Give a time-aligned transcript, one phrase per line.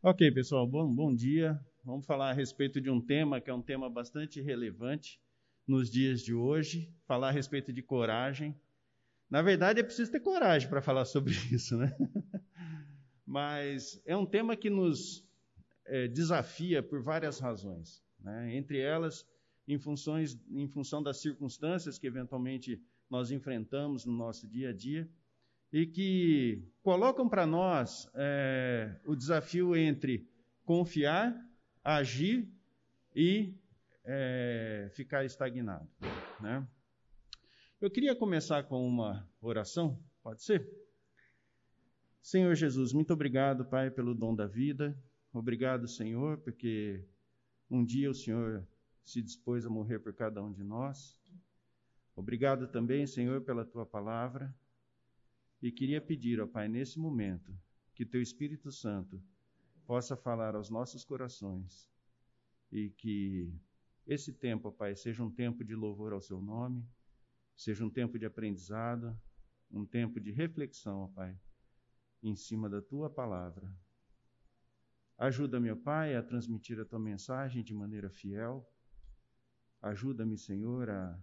[0.00, 1.60] Ok, pessoal, bom, bom dia.
[1.82, 5.20] Vamos falar a respeito de um tema que é um tema bastante relevante
[5.66, 8.54] nos dias de hoje, falar a respeito de coragem.
[9.28, 11.96] Na verdade, é preciso ter coragem para falar sobre isso, né?
[13.26, 15.26] Mas é um tema que nos
[15.84, 18.00] é, desafia por várias razões.
[18.20, 18.54] Né?
[18.54, 19.26] Entre elas,
[19.66, 22.80] em, funções, em função das circunstâncias que eventualmente
[23.10, 25.10] nós enfrentamos no nosso dia a dia
[25.72, 30.28] e que colocam para nós é, o desafio entre
[30.64, 31.34] confiar,
[31.84, 32.48] agir
[33.14, 33.54] e
[34.04, 35.88] é, ficar estagnado.
[36.40, 36.66] Né?
[37.80, 40.68] Eu queria começar com uma oração, pode ser?
[42.20, 44.96] Senhor Jesus, muito obrigado, Pai, pelo dom da vida.
[45.32, 47.04] Obrigado, Senhor, porque
[47.70, 48.66] um dia o Senhor
[49.04, 51.18] se dispôs a morrer por cada um de nós.
[52.16, 54.54] Obrigado também, Senhor, pela tua palavra.
[55.60, 57.52] E queria pedir, ó Pai, nesse momento,
[57.94, 59.20] que teu Espírito Santo
[59.84, 61.90] possa falar aos nossos corações
[62.70, 63.52] e que
[64.06, 66.86] esse tempo, ó Pai, seja um tempo de louvor ao seu nome,
[67.56, 69.18] seja um tempo de aprendizado,
[69.70, 71.36] um tempo de reflexão, ó Pai,
[72.22, 73.68] em cima da tua palavra.
[75.18, 78.64] Ajuda-me, ó Pai, a transmitir a tua mensagem de maneira fiel.
[79.82, 81.20] Ajuda-me, Senhor, a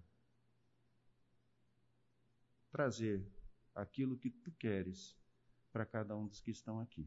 [2.69, 3.25] trazer
[3.75, 5.15] aquilo que tu queres
[5.71, 7.05] para cada um dos que estão aqui.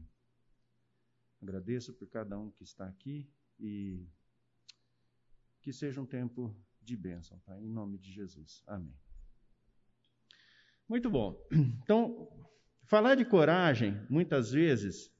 [1.41, 3.27] Agradeço por cada um que está aqui
[3.59, 4.07] e
[5.61, 8.63] que seja um tempo de bênção, em nome de Jesus.
[8.67, 8.95] Amém.
[10.87, 11.35] Muito bom.
[11.83, 12.27] Então,
[12.85, 15.11] falar de coragem, muitas vezes,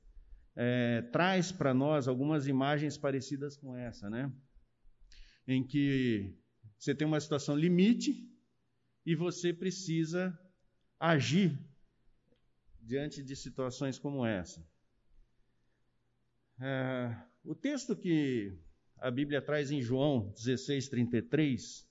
[0.56, 4.32] é, traz para nós algumas imagens parecidas com essa, né?
[5.48, 6.38] Em que
[6.78, 8.28] você tem uma situação limite
[9.06, 10.38] e você precisa
[11.00, 11.58] agir
[12.82, 14.68] diante de situações como essa.
[16.60, 18.58] É, o texto que
[18.98, 21.88] a Bíblia traz em João 16:33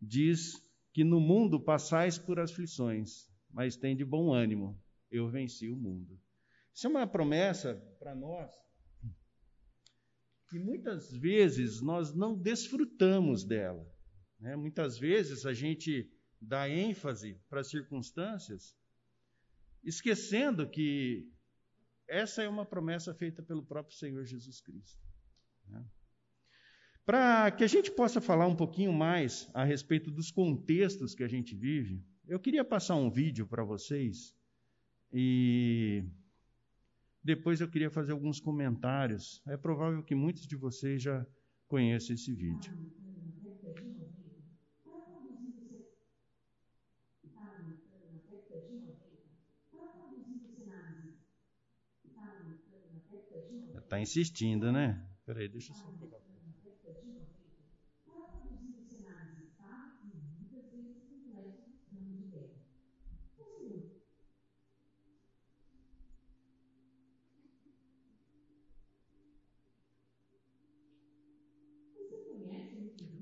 [0.00, 0.54] diz
[0.92, 4.80] que no mundo passais por aflições, mas tem de bom ânimo,
[5.10, 6.18] eu venci o mundo.
[6.72, 8.50] Isso é uma promessa para nós
[10.48, 13.86] que muitas vezes nós não desfrutamos dela.
[14.40, 14.56] Né?
[14.56, 16.10] Muitas vezes a gente
[16.40, 18.76] dá ênfase para as circunstâncias,
[19.82, 21.30] esquecendo que
[22.06, 24.98] essa é uma promessa feita pelo próprio Senhor Jesus Cristo.
[25.68, 25.84] Né?
[27.04, 31.28] Para que a gente possa falar um pouquinho mais a respeito dos contextos que a
[31.28, 34.34] gente vive, eu queria passar um vídeo para vocês
[35.12, 36.04] e
[37.24, 39.42] depois eu queria fazer alguns comentários.
[39.46, 41.26] É provável que muitos de vocês já
[41.66, 42.72] conheçam esse vídeo.
[53.88, 55.02] Está insistindo, né?
[55.24, 56.20] Peraí, deixa eu só pegar.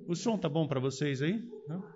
[0.05, 1.49] O som tá bom para vocês aí?
[1.65, 1.96] Não?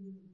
[0.00, 0.33] Mm.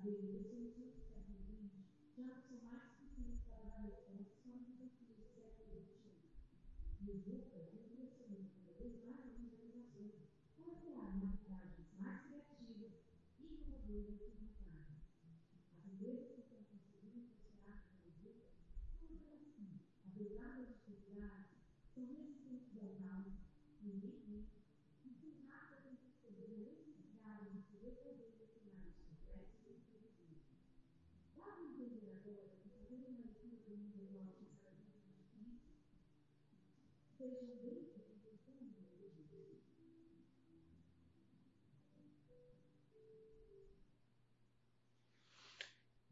[0.00, 1.68] sabedoria das soluções do século XX
[2.16, 2.80] já não são mais
[4.96, 5.60] para a do século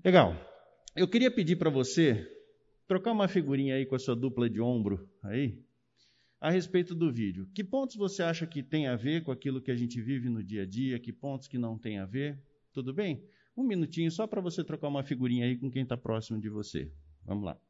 [0.05, 0.35] Legal.
[0.97, 2.27] Eu queria pedir para você
[2.87, 5.63] trocar uma figurinha aí com a sua dupla de ombro aí,
[6.41, 7.47] a respeito do vídeo.
[7.55, 10.43] Que pontos você acha que tem a ver com aquilo que a gente vive no
[10.43, 10.99] dia a dia?
[10.99, 12.43] Que pontos que não tem a ver?
[12.73, 13.23] Tudo bem?
[13.57, 16.91] Um minutinho só para você trocar uma figurinha aí com quem está próximo de você.
[17.27, 17.68] Vamos lá.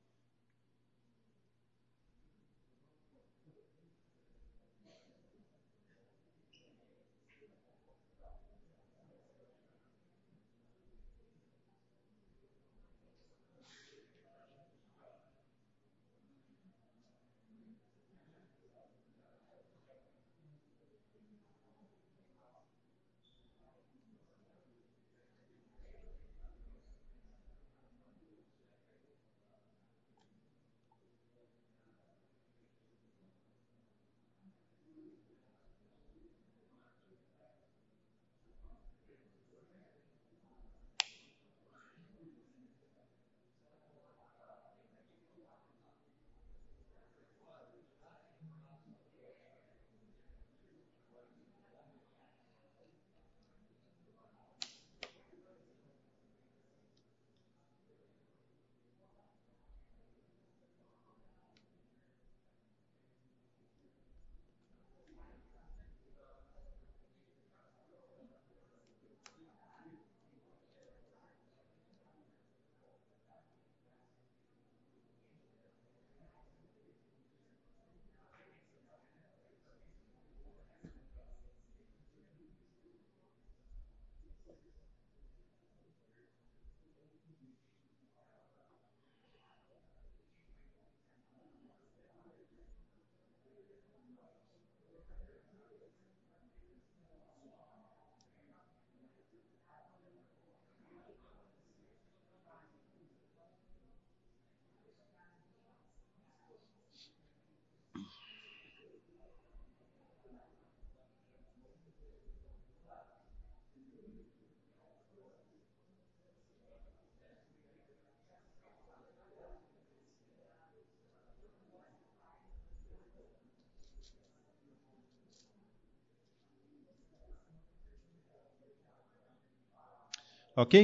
[130.58, 130.74] Ok?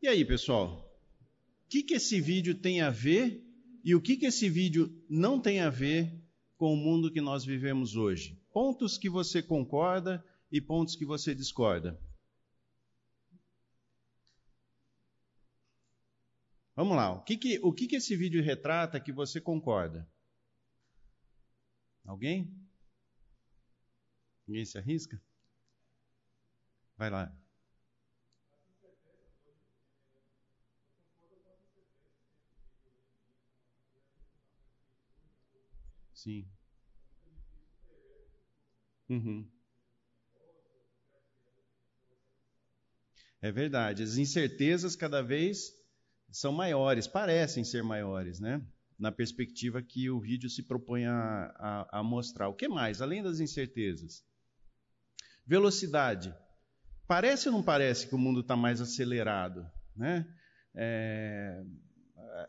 [0.00, 0.88] E aí, pessoal?
[1.64, 3.44] O que, que esse vídeo tem a ver
[3.82, 6.16] e o que, que esse vídeo não tem a ver
[6.56, 8.40] com o mundo que nós vivemos hoje?
[8.52, 12.00] Pontos que você concorda e pontos que você discorda.
[16.76, 17.10] Vamos lá.
[17.10, 20.08] O que, que, o que, que esse vídeo retrata que você concorda?
[22.04, 22.56] Alguém?
[24.46, 25.20] Ninguém se arrisca?
[26.96, 27.41] Vai lá.
[36.22, 36.46] Sim.
[39.08, 39.44] Uhum.
[43.40, 44.04] É verdade.
[44.04, 45.72] As incertezas cada vez
[46.30, 48.64] são maiores, parecem ser maiores, né?
[48.96, 52.48] Na perspectiva que o vídeo se propõe a, a, a mostrar.
[52.48, 54.24] O que mais, além das incertezas?
[55.44, 56.32] Velocidade.
[57.08, 59.68] Parece ou não parece que o mundo está mais acelerado?
[59.96, 60.24] Né?
[60.72, 61.64] É,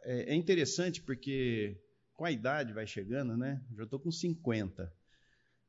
[0.03, 1.82] é, é interessante porque
[2.15, 3.63] com a idade vai chegando, né?
[3.75, 4.93] Já estou com 50.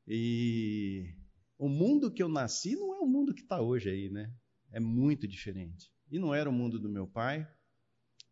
[0.07, 1.15] E
[1.57, 4.33] o mundo que eu nasci não é o mundo que está hoje aí, né?
[4.71, 5.91] É muito diferente.
[6.11, 7.47] E não era o mundo do meu pai,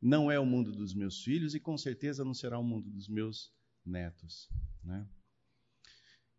[0.01, 3.08] não é o mundo dos meus filhos e com certeza não será o mundo dos
[3.08, 3.51] meus
[3.86, 4.50] netos,
[4.84, 5.08] né?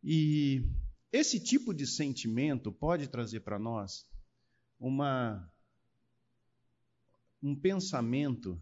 [0.03, 0.69] E
[1.11, 4.07] esse tipo de sentimento pode trazer para nós
[4.79, 5.51] uma
[7.43, 8.61] um pensamento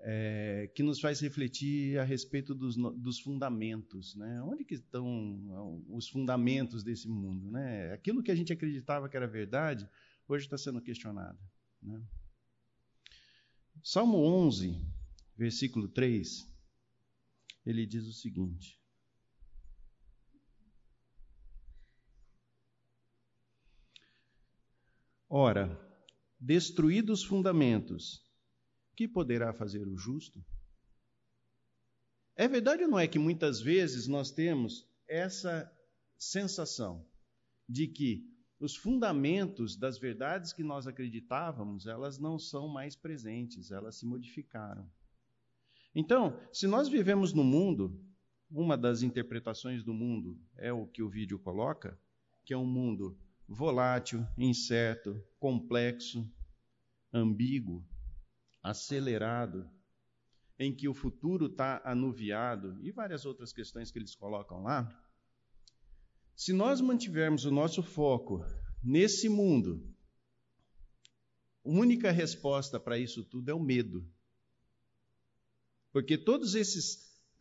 [0.00, 4.42] é, que nos faz refletir a respeito dos, dos fundamentos, né?
[4.42, 7.92] Onde que estão os fundamentos desse mundo, né?
[7.92, 9.88] Aquilo que a gente acreditava que era verdade,
[10.28, 11.38] hoje está sendo questionado,
[11.82, 12.00] né?
[13.82, 14.74] Salmo 11,
[15.36, 16.52] versículo 3,
[17.64, 18.78] ele diz o seguinte:
[25.28, 25.78] Ora,
[26.40, 28.27] destruídos os fundamentos,
[28.98, 30.44] que poderá fazer o justo?
[32.34, 35.72] É verdade ou não é que muitas vezes nós temos essa
[36.18, 37.06] sensação
[37.68, 38.28] de que
[38.58, 44.90] os fundamentos das verdades que nós acreditávamos, elas não são mais presentes, elas se modificaram.
[45.94, 47.96] Então, se nós vivemos no mundo,
[48.50, 51.96] uma das interpretações do mundo é o que o vídeo coloca,
[52.44, 56.28] que é um mundo volátil, incerto, complexo,
[57.12, 57.86] ambíguo,
[58.68, 59.68] acelerado,
[60.58, 64.88] em que o futuro está anuviado e várias outras questões que eles colocam lá.
[66.34, 68.44] Se nós mantivermos o nosso foco
[68.82, 69.92] nesse mundo,
[71.64, 74.08] a única resposta para isso tudo é o medo.
[75.92, 76.54] Porque todas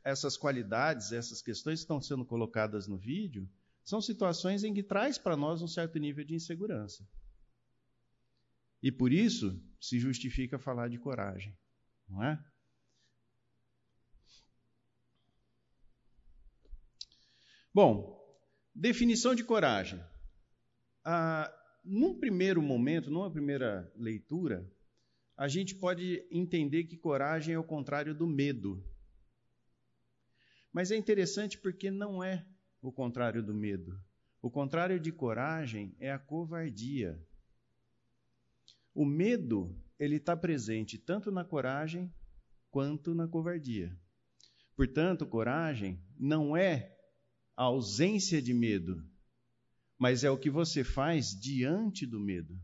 [0.04, 3.50] essas qualidades, essas questões que estão sendo colocadas no vídeo,
[3.84, 7.08] são situações em que traz para nós um certo nível de insegurança.
[8.82, 11.58] E por isso se justifica falar de coragem,
[12.08, 12.44] não é?
[17.74, 18.18] Bom,
[18.74, 20.04] definição de coragem.
[21.06, 21.54] Ah,
[21.86, 24.68] num primeiro momento, numa primeira leitura,
[25.38, 28.84] a gente pode entender que coragem é o contrário do medo.
[30.74, 32.46] Mas é interessante porque não é
[32.82, 34.00] o contrário do medo.
[34.42, 37.24] O contrário de coragem é a covardia.
[38.98, 42.12] O medo, ele está presente tanto na coragem
[42.72, 43.96] quanto na covardia.
[44.76, 46.98] Portanto, coragem não é
[47.56, 49.08] a ausência de medo,
[50.00, 52.60] mas é o que você faz diante do medo.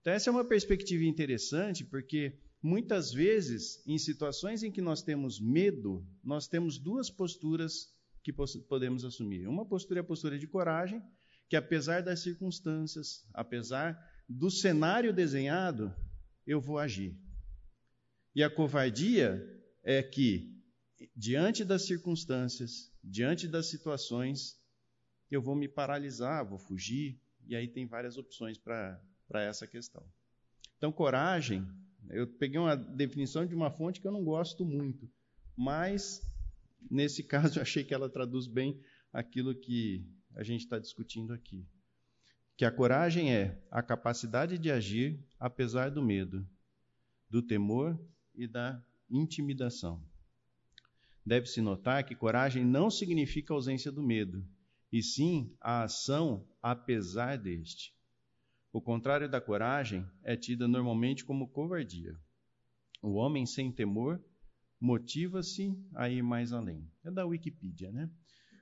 [0.00, 5.40] Então, essa é uma perspectiva interessante, porque muitas vezes, em situações em que nós temos
[5.40, 9.48] medo, nós temos duas posturas que podemos assumir.
[9.48, 11.02] Uma postura é a postura de coragem,
[11.48, 13.98] que apesar das circunstâncias, apesar
[14.28, 15.94] do cenário desenhado,
[16.46, 17.16] eu vou agir.
[18.34, 19.42] E a covardia
[19.82, 20.60] é que,
[21.14, 24.58] diante das circunstâncias, diante das situações,
[25.30, 29.00] eu vou me paralisar, vou fugir, e aí tem várias opções para
[29.34, 30.04] essa questão.
[30.76, 31.66] Então, coragem,
[32.10, 35.10] eu peguei uma definição de uma fonte que eu não gosto muito,
[35.56, 36.20] mas
[36.90, 38.80] nesse caso eu achei que ela traduz bem
[39.12, 40.04] aquilo que
[40.34, 41.64] a gente está discutindo aqui
[42.56, 46.46] que a coragem é a capacidade de agir apesar do medo,
[47.28, 47.98] do temor
[48.34, 50.02] e da intimidação.
[51.26, 54.46] Deve-se notar que coragem não significa ausência do medo,
[54.92, 57.92] e sim a ação apesar deste.
[58.72, 62.16] O contrário da coragem é tida normalmente como covardia.
[63.02, 64.22] O homem sem temor
[64.80, 66.88] motiva-se a ir mais além.
[67.02, 68.10] É da Wikipedia, né?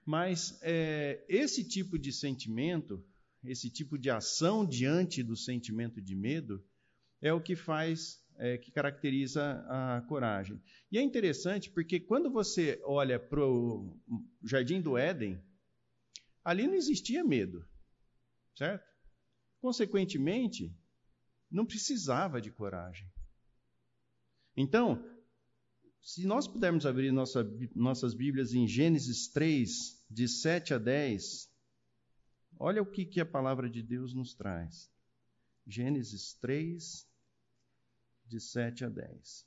[0.04, 3.04] Mas é, esse tipo de sentimento
[3.44, 6.64] esse tipo de ação diante do sentimento de medo,
[7.20, 10.60] é o que faz, é, que caracteriza a coragem.
[10.90, 13.98] E é interessante porque quando você olha para o
[14.44, 15.42] Jardim do Éden,
[16.44, 17.66] ali não existia medo,
[18.56, 18.84] certo?
[19.60, 20.74] Consequentemente,
[21.50, 23.06] não precisava de coragem.
[24.56, 25.04] Então,
[26.02, 31.51] se nós pudermos abrir nossa, nossas Bíblias em Gênesis 3, de 7 a 10,
[32.62, 34.88] olha o que, que a palavra de Deus nos traz.
[35.66, 37.04] Gênesis 3,
[38.24, 39.46] de 7 a 10.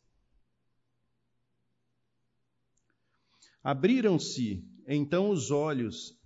[3.64, 6.20] Abriram-se então os olhos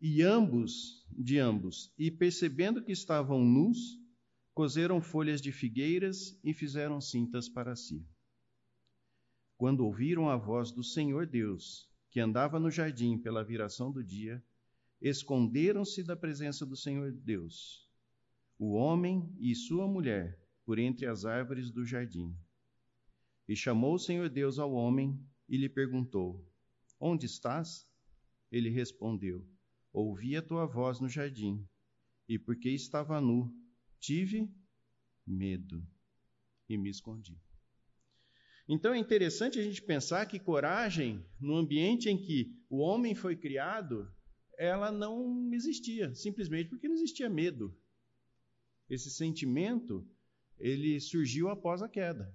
[0.00, 3.78] e ambos de ambos, e percebendo que estavam nus,
[4.52, 8.04] coseram folhas de figueiras e fizeram cintas para si.
[9.56, 14.44] Quando ouviram a voz do Senhor Deus, que andava no jardim pela viração do dia,
[15.00, 17.88] esconderam-se da presença do Senhor Deus,
[18.58, 22.34] o homem e sua mulher, por entre as árvores do jardim.
[23.48, 26.44] E chamou o Senhor Deus ao homem e lhe perguntou:
[26.98, 27.86] Onde estás?
[28.50, 29.46] Ele respondeu:
[29.92, 31.66] Ouvi a tua voz no jardim,
[32.28, 33.54] e porque estava nu,
[34.00, 34.50] tive
[35.26, 35.86] medo
[36.68, 37.40] e me escondi.
[38.68, 43.36] Então é interessante a gente pensar que coragem, no ambiente em que o homem foi
[43.36, 44.12] criado,
[44.56, 47.76] ela não existia, simplesmente porque não existia medo.
[48.88, 50.08] Esse sentimento,
[50.58, 52.34] ele surgiu após a queda.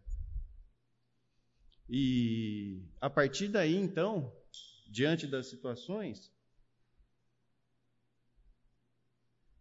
[1.90, 4.34] E a partir daí, então,
[4.90, 6.32] diante das situações,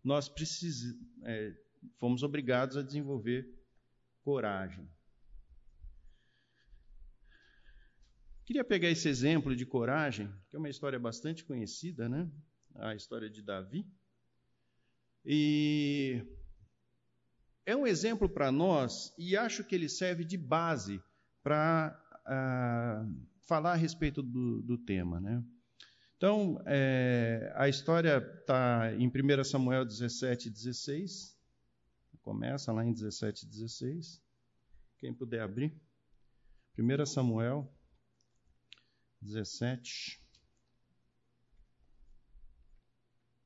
[0.03, 1.55] nós precis, é,
[1.99, 3.53] fomos obrigados a desenvolver
[4.23, 4.88] coragem.
[8.44, 12.29] Queria pegar esse exemplo de coragem, que é uma história bastante conhecida, né?
[12.76, 13.87] A história de Davi.
[15.24, 16.24] E
[17.66, 21.02] é um exemplo para nós e acho que ele serve de base
[21.42, 25.42] para uh, falar a respeito do, do tema, né?
[26.16, 31.35] Então, é, a história está em 1 Samuel 17, 16.
[32.20, 34.20] Começa lá em 17, 16.
[34.98, 35.74] Quem puder abrir.
[36.78, 37.72] 1 Samuel
[39.22, 40.22] 17.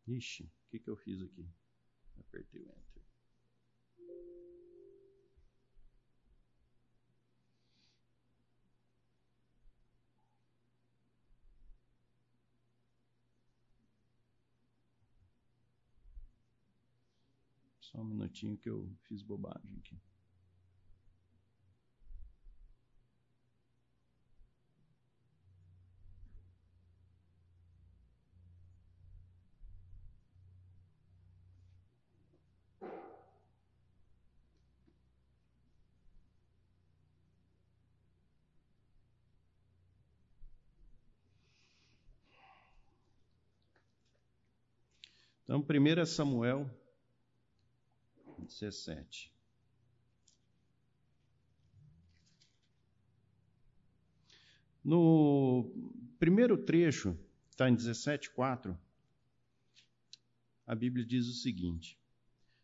[0.07, 1.49] Ixi, o que, que eu fiz aqui?
[2.19, 3.03] Apertei o Enter.
[17.81, 19.99] Só um minutinho que eu fiz bobagem aqui.
[45.55, 46.69] Então, 1 Samuel
[48.41, 49.33] 17.
[54.83, 55.73] No
[56.19, 57.17] primeiro trecho,
[57.49, 58.77] está em 17,4,
[60.67, 61.97] a Bíblia diz o seguinte: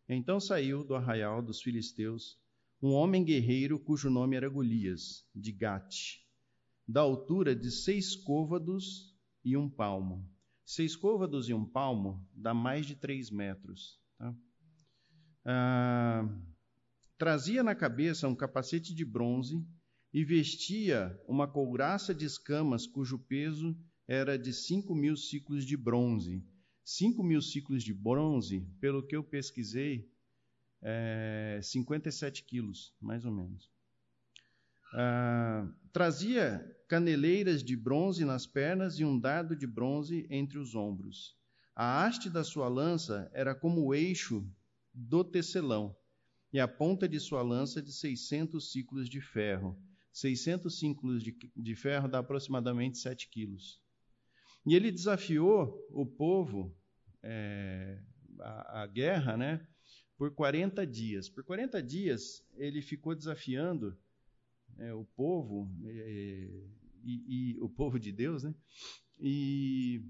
[0.09, 2.37] Então saiu do arraial dos filisteus
[2.83, 6.24] um homem guerreiro cujo nome era Golias, de Gate,
[6.88, 10.29] da altura de seis côvados e um palmo
[10.70, 14.00] Seis côvados e um palmo dá mais de três metros.
[14.16, 14.33] Tá?
[15.44, 16.28] Ah,
[17.18, 19.66] trazia na cabeça um capacete de bronze
[20.14, 26.46] e vestia uma couraça de escamas cujo peso era de cinco mil ciclos de bronze.
[26.85, 30.09] Cinco mil ciclos de bronze, pelo que eu pesquisei,
[30.80, 33.68] é 57 quilos, mais ou menos.
[34.94, 41.37] Ah, trazia caneleiras de bronze nas pernas e um dardo de bronze entre os ombros.
[41.72, 44.44] A haste da sua lança era como o eixo
[44.92, 45.96] do tecelão,
[46.53, 49.81] e a ponta de sua lança de 600 ciclos de ferro.
[50.12, 53.81] 600 ciclos de, de ferro dá aproximadamente 7 quilos.
[54.66, 56.76] E ele desafiou o povo,
[57.22, 58.03] é,
[58.40, 59.64] a, a guerra, né,
[60.18, 61.29] por 40 dias.
[61.29, 63.96] Por 40 dias, ele ficou desafiando
[64.76, 68.54] é, o povo é, e, e, o povo de Deus, né?
[69.18, 70.02] E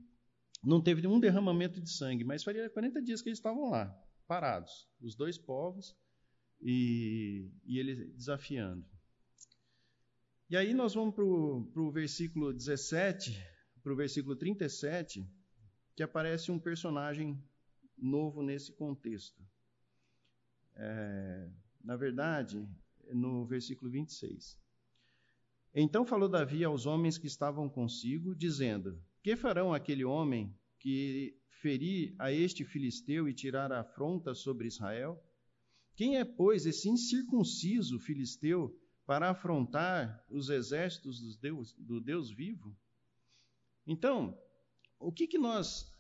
[0.63, 3.89] não teve nenhum derramamento de sangue, mas faria 40 dias que eles estavam lá,
[4.27, 5.97] parados, os dois povos
[6.61, 8.85] e, e ele desafiando.
[10.49, 13.41] E aí nós vamos para o versículo 17,
[13.83, 15.25] para o versículo 37,
[15.95, 17.41] que aparece um personagem
[17.97, 19.43] novo nesse contexto.
[20.75, 21.49] É,
[21.85, 22.69] na verdade,
[23.13, 24.59] no versículo 26.
[25.75, 32.15] Então falou Davi aos homens que estavam consigo, dizendo: Que farão aquele homem que ferir
[32.19, 35.23] a este filisteu e tirar a afronta sobre Israel?
[35.95, 38.75] Quem é, pois, esse incircunciso filisteu
[39.07, 42.77] para afrontar os exércitos do Deus, do Deus vivo?
[43.87, 44.39] Então,
[44.99, 45.93] o que, que nós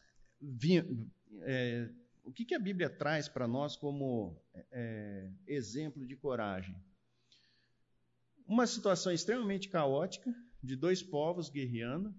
[1.43, 1.91] é,
[2.25, 6.75] o que, que, a Bíblia traz para nós como é, exemplo de coragem?
[8.51, 12.13] Uma situação extremamente caótica de dois povos guerreando,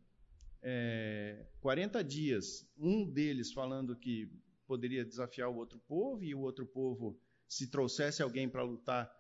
[0.62, 4.32] é, 40 dias, um deles falando que
[4.66, 9.14] poderia desafiar o outro povo e o outro povo, se trouxesse alguém para lutar,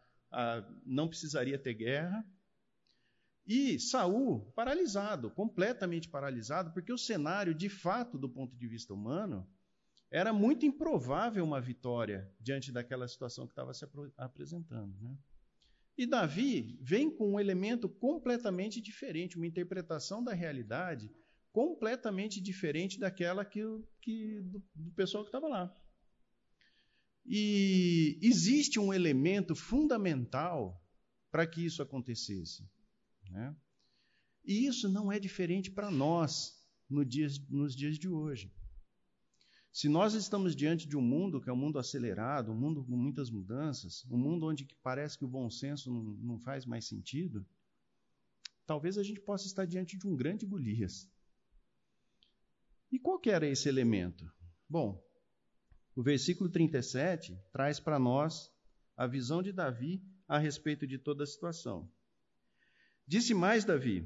[0.85, 2.25] não precisaria ter guerra.
[3.45, 9.45] E Saul paralisado, completamente paralisado, porque o cenário, de fato, do ponto de vista humano,
[10.09, 13.85] era muito improvável uma vitória diante daquela situação que estava se
[14.17, 14.97] apresentando.
[15.01, 15.17] Né?
[16.01, 21.11] E Davi vem com um elemento completamente diferente, uma interpretação da realidade
[21.51, 23.61] completamente diferente daquela que,
[24.01, 25.77] que do, do pessoal que estava lá.
[27.23, 30.83] E existe um elemento fundamental
[31.29, 32.67] para que isso acontecesse.
[33.29, 33.55] Né?
[34.43, 38.51] E isso não é diferente para nós no dias, nos dias de hoje.
[39.71, 42.97] Se nós estamos diante de um mundo que é um mundo acelerado, um mundo com
[42.97, 45.89] muitas mudanças, um mundo onde parece que o bom senso
[46.21, 47.45] não, faz mais sentido,
[48.65, 51.09] talvez a gente possa estar diante de um grande Golias.
[52.91, 54.29] E qual que era esse elemento?
[54.67, 55.01] Bom,
[55.95, 58.51] o versículo 37 traz para nós
[58.97, 61.89] a visão de Davi a respeito de toda a situação.
[63.07, 64.05] Disse mais Davi: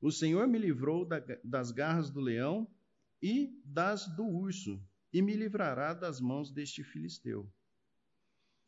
[0.00, 2.68] O Senhor me livrou da, das garras do leão
[3.22, 4.82] e das do urso,
[5.12, 7.48] e me livrará das mãos deste filisteu.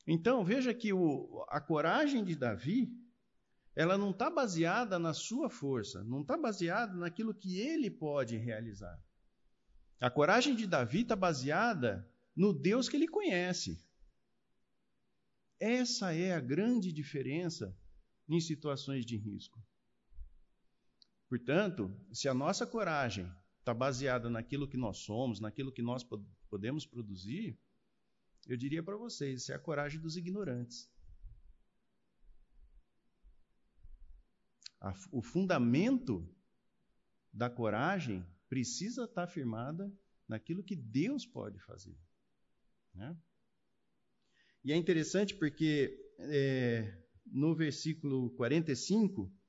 [0.06, 2.92] Então, veja que o, a coragem de Davi
[3.76, 9.02] ela não está baseada na sua força, não está baseada naquilo que ele pode realizar.
[10.00, 13.82] A coragem de Davi está baseada no Deus que ele conhece.
[15.58, 17.76] Essa é a grande diferença
[18.28, 19.60] em situações de risco.
[21.28, 23.30] Portanto, se a nossa coragem
[23.64, 26.06] está baseada naquilo que nós somos, naquilo que nós
[26.50, 27.58] podemos produzir,
[28.46, 30.92] eu diria para vocês, isso é a coragem dos ignorantes.
[35.10, 36.28] o fundamento
[37.32, 39.90] da coragem precisa estar firmada
[40.28, 41.96] naquilo que Deus pode fazer.
[42.92, 43.16] Né?
[44.62, 49.43] E é interessante porque é, no versículo 45 está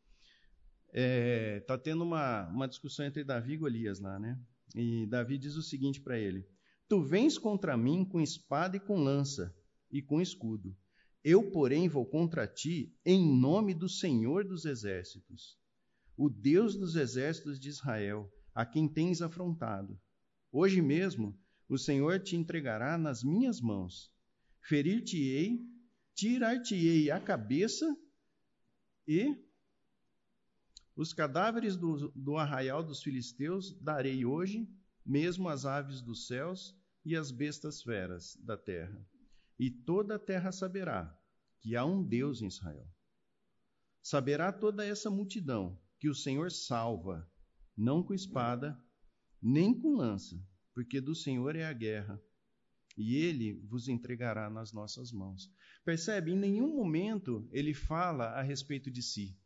[0.98, 4.40] é, tá tendo uma, uma discussão entre Davi e Golias lá, né?
[4.74, 6.48] E Davi diz o seguinte para ele:
[6.88, 9.54] Tu vens contra mim com espada e com lança
[9.92, 10.74] e com escudo,
[11.22, 15.58] eu, porém, vou contra ti em nome do Senhor dos Exércitos,
[16.16, 20.00] o Deus dos exércitos de Israel, a quem tens afrontado.
[20.50, 24.14] Hoje mesmo o Senhor te entregará nas minhas mãos.
[24.62, 25.60] Ferir-te-ei,
[26.14, 27.86] tirar-te-ei a cabeça
[29.06, 29.36] e
[30.96, 34.68] os cadáveres do, do arraial dos filisteus darei hoje,
[35.06, 39.06] mesmo às aves dos céus e às bestas feras da terra
[39.58, 41.18] e toda a terra saberá
[41.62, 42.88] que há um Deus em Israel.
[44.02, 47.28] Saberá toda essa multidão que o Senhor salva,
[47.76, 48.80] não com espada,
[49.42, 50.40] nem com lança,
[50.74, 52.22] porque do Senhor é a guerra,
[52.98, 55.52] e ele vos entregará nas nossas mãos.
[55.84, 56.32] Percebe?
[56.32, 59.38] Em nenhum momento ele fala a respeito de si.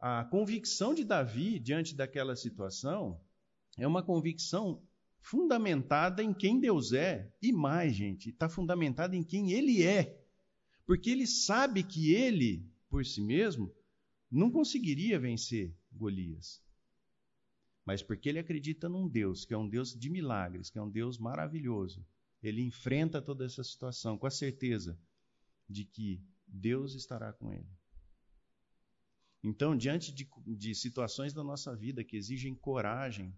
[0.00, 3.20] A convicção de Davi diante daquela situação
[3.76, 4.82] é uma convicção
[5.20, 10.18] fundamentada em quem Deus é, e mais, gente, está fundamentada em quem Ele é.
[10.86, 13.72] Porque ele sabe que ele, por si mesmo,
[14.30, 16.60] não conseguiria vencer Golias.
[17.84, 20.90] Mas porque ele acredita num Deus, que é um Deus de milagres, que é um
[20.90, 22.04] Deus maravilhoso,
[22.42, 24.98] ele enfrenta toda essa situação com a certeza
[25.68, 27.68] de que Deus estará com ele.
[29.42, 33.34] Então, diante de, de situações da nossa vida que exigem coragem,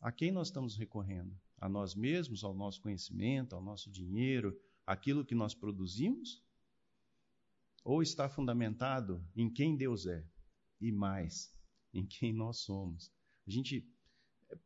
[0.00, 1.38] a quem nós estamos recorrendo?
[1.58, 6.42] A nós mesmos, ao nosso conhecimento, ao nosso dinheiro, aquilo que nós produzimos?
[7.84, 10.24] Ou está fundamentado em quem Deus é
[10.80, 11.54] e mais,
[11.92, 13.12] em quem nós somos?
[13.46, 13.86] A gente,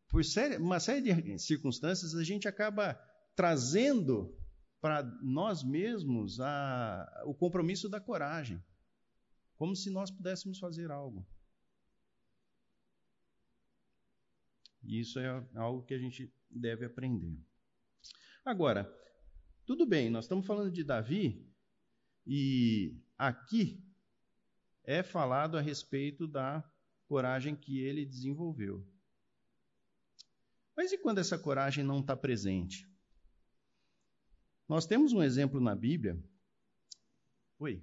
[0.09, 0.23] por
[0.61, 2.95] uma série de circunstâncias, a gente acaba
[3.35, 4.37] trazendo
[4.81, 8.63] para nós mesmos a, o compromisso da coragem,
[9.59, 11.27] como se nós pudéssemos fazer algo.
[14.85, 17.37] E isso é algo que a gente deve aprender.
[18.45, 18.91] Agora,
[19.67, 21.45] tudo bem, nós estamos falando de Davi,
[22.25, 23.85] e aqui
[24.85, 26.65] é falado a respeito da
[27.07, 28.87] coragem que ele desenvolveu.
[30.77, 32.89] Mas e quando essa coragem não está presente?
[34.69, 36.23] Nós temos um exemplo na Bíblia.
[37.59, 37.83] Oi.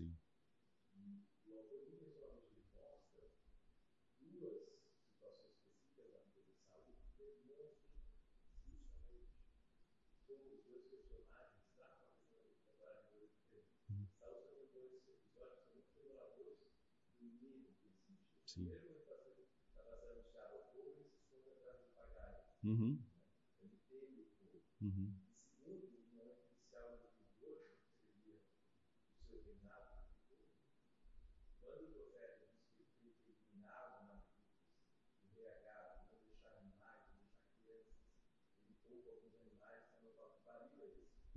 [0.00, 0.16] Sim.
[1.44, 3.28] Mostra duas situações específicas da
[13.44, 16.16] os dois personagens de dois episódios que são
[17.18, 17.76] que existe.
[18.46, 18.64] Sim.
[18.64, 21.10] Primeiro, está ao povo.
[22.64, 23.09] Uhum.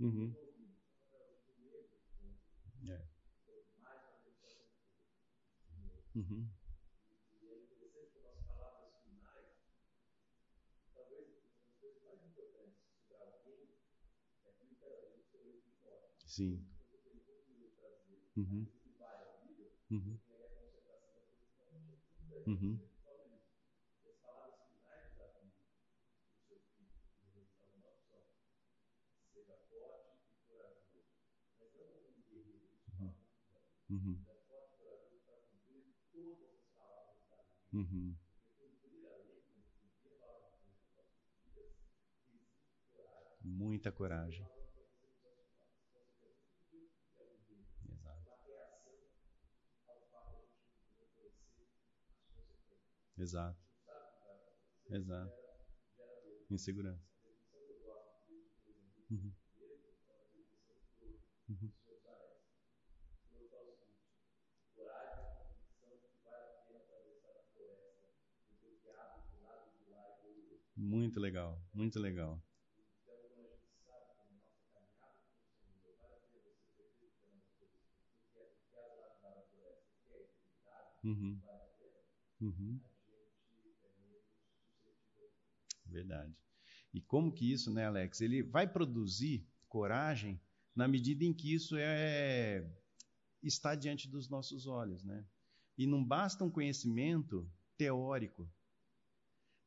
[0.04, 0.36] Uhum.
[2.88, 2.98] É.
[6.16, 6.50] Uhum.
[16.26, 16.66] Sim.
[18.36, 18.68] Uhum.
[19.90, 20.20] Uhum.
[22.46, 22.80] Uhum.
[33.90, 34.26] Uhum.
[37.74, 38.16] Uhum.
[43.44, 44.48] Muita coragem.
[47.88, 48.34] Exato.
[53.18, 53.56] Exato.
[54.90, 55.34] Exato.
[56.50, 57.04] Insegurança.
[59.10, 59.34] Uhum.
[61.48, 61.72] Uhum.
[70.94, 72.40] Muito legal, muito legal.
[81.04, 81.40] Uhum.
[82.40, 82.80] Uhum.
[85.86, 86.32] Verdade.
[86.92, 88.20] E como que isso, né, Alex?
[88.20, 90.40] Ele vai produzir coragem
[90.76, 92.64] na medida em que isso é
[93.42, 95.24] está diante dos nossos olhos, né?
[95.76, 98.48] E não basta um conhecimento teórico,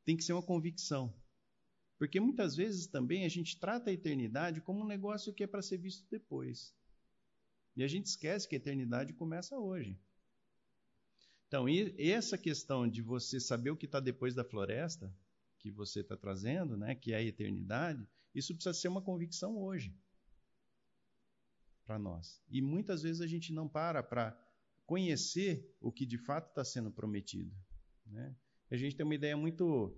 [0.08, 1.14] tem que ser uma convicção.
[1.98, 5.60] Porque muitas vezes também a gente trata a eternidade como um negócio que é para
[5.60, 6.74] ser visto depois.
[7.76, 10.00] E a gente esquece que a eternidade começa hoje.
[11.46, 11.66] Então,
[11.98, 15.14] essa questão de você saber o que está depois da floresta,
[15.58, 19.94] que você está trazendo, né, que é a eternidade, isso precisa ser uma convicção hoje
[21.84, 22.42] para nós.
[22.48, 24.34] E muitas vezes a gente não para para
[24.86, 27.54] conhecer o que de fato está sendo prometido.
[28.06, 28.34] Né?
[28.70, 29.94] A gente tem uma ideia muito,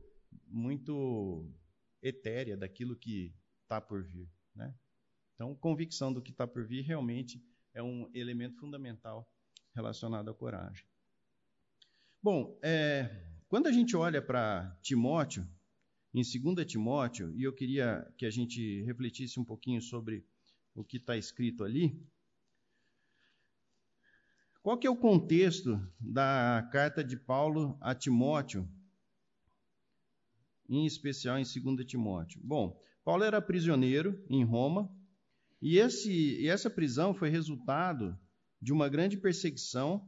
[0.47, 1.49] muito
[2.03, 4.29] etérea daquilo que está por vir.
[4.55, 4.75] Né?
[5.35, 7.43] Então, convicção do que está por vir realmente
[7.75, 9.29] é um elemento fundamental
[9.75, 10.85] relacionado à coragem.
[12.23, 13.09] Bom, é,
[13.49, 15.49] quando a gente olha para Timóteo,
[16.13, 20.27] em 2 Timóteo, e eu queria que a gente refletisse um pouquinho sobre
[20.75, 22.05] o que está escrito ali,
[24.63, 28.69] qual que é o contexto da carta de Paulo a Timóteo,
[30.69, 32.41] em especial em 2 Timóteo?
[32.45, 34.91] Bom, Paulo era prisioneiro em Roma,
[35.63, 38.19] e, esse, e essa prisão foi resultado
[38.61, 40.07] de uma grande perseguição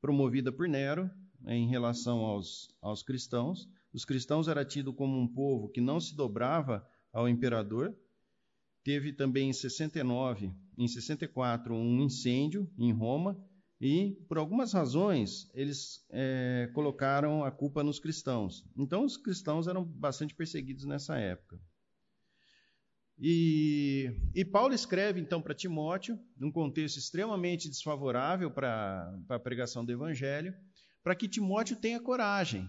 [0.00, 1.10] promovida por Nero
[1.46, 3.68] em relação aos, aos cristãos.
[3.92, 7.96] Os cristãos eram tidos como um povo que não se dobrava ao imperador.
[8.82, 13.36] Teve também em 69, em 64, um incêndio em Roma
[13.80, 18.64] e, por algumas razões, eles é, colocaram a culpa nos cristãos.
[18.76, 21.60] Então, os cristãos eram bastante perseguidos nessa época.
[23.18, 29.92] E, e Paulo escreve, então, para Timóteo, num contexto extremamente desfavorável para a pregação do
[29.92, 30.54] evangelho,
[31.02, 32.68] para que Timóteo tenha coragem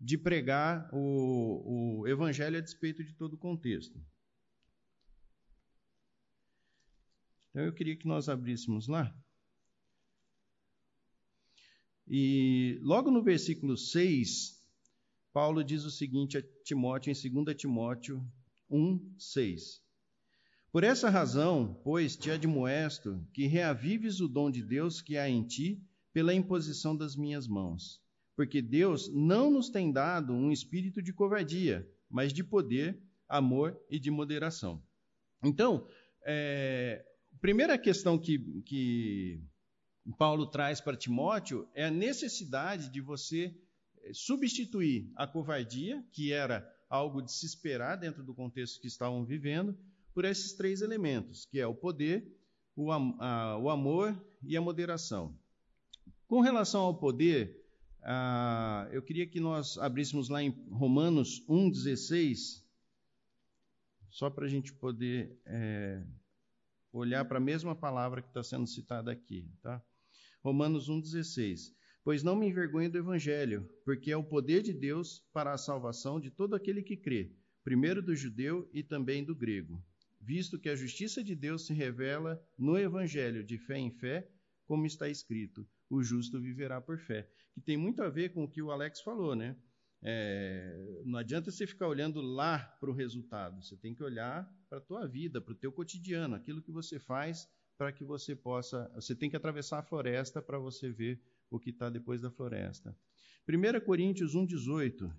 [0.00, 3.98] de pregar o, o evangelho a despeito de todo o contexto.
[7.50, 9.14] Então eu queria que nós abríssemos lá.
[12.08, 14.62] E logo no versículo 6,
[15.32, 18.24] Paulo diz o seguinte a Timóteo, em 2 Timóteo
[18.70, 19.82] 1, 6.
[20.70, 25.42] Por essa razão, pois, te admoesto que reavives o dom de Deus que há em
[25.42, 28.00] ti pela imposição das minhas mãos.
[28.36, 33.98] Porque Deus não nos tem dado um espírito de covardia, mas de poder, amor e
[33.98, 34.82] de moderação.
[35.42, 35.86] Então,
[36.24, 37.04] é,
[37.40, 39.40] primeira questão que, que
[40.12, 43.54] Paulo traz para Timóteo é a necessidade de você
[44.02, 49.24] eh, substituir a covardia, que era algo de se esperar dentro do contexto que estavam
[49.24, 49.76] vivendo,
[50.14, 52.34] por esses três elementos, que é o poder,
[52.74, 55.36] o, a, o amor e a moderação.
[56.26, 57.64] Com relação ao poder,
[58.92, 62.64] eu queria que nós abríssemos lá em Romanos 1,16,
[64.10, 66.02] só para a gente poder é,
[66.92, 69.48] olhar para a mesma palavra que está sendo citada aqui.
[69.60, 69.82] Tá?
[70.46, 71.74] Romanos 1,16.
[72.04, 76.20] Pois não me envergonho do Evangelho, porque é o poder de Deus para a salvação
[76.20, 77.32] de todo aquele que crê,
[77.64, 79.84] primeiro do judeu e também do grego,
[80.20, 84.30] visto que a justiça de Deus se revela no Evangelho de fé em fé,
[84.66, 87.28] como está escrito: o justo viverá por fé.
[87.52, 89.56] Que tem muito a ver com o que o Alex falou, né?
[90.00, 94.78] É, não adianta você ficar olhando lá para o resultado, você tem que olhar para
[94.78, 98.90] a tua vida, para o teu cotidiano, aquilo que você faz para que você possa.
[98.94, 102.96] Você tem que atravessar a floresta para você ver o que está depois da floresta.
[103.48, 105.12] 1 Coríntios 1,18.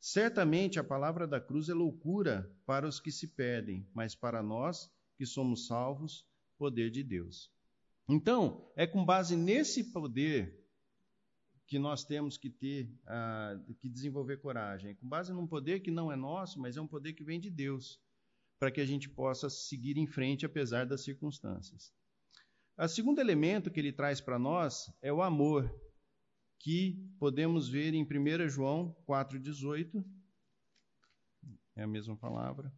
[0.00, 4.90] Certamente a palavra da cruz é loucura para os que se perdem, mas para nós
[5.16, 6.26] que somos salvos,
[6.58, 7.48] poder de Deus.
[8.08, 10.59] Então, é com base nesse poder
[11.70, 16.10] que nós temos que ter, uh, que desenvolver coragem, com base num poder que não
[16.10, 18.00] é nosso, mas é um poder que vem de Deus,
[18.58, 21.94] para que a gente possa seguir em frente apesar das circunstâncias.
[22.76, 25.72] O segundo elemento que ele traz para nós é o amor,
[26.58, 30.04] que podemos ver em 1 João 4,18.
[31.76, 32.74] É a mesma palavra.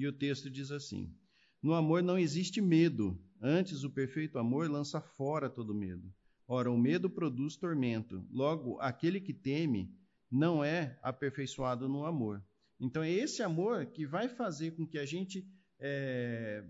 [0.00, 1.14] E o texto diz assim:
[1.62, 6.10] No amor não existe medo, antes o perfeito amor lança fora todo medo.
[6.48, 8.26] Ora, o medo produz tormento.
[8.32, 9.94] Logo, aquele que teme
[10.30, 12.42] não é aperfeiçoado no amor.
[12.80, 15.46] Então, é esse amor que vai fazer com que a gente
[15.78, 16.64] é,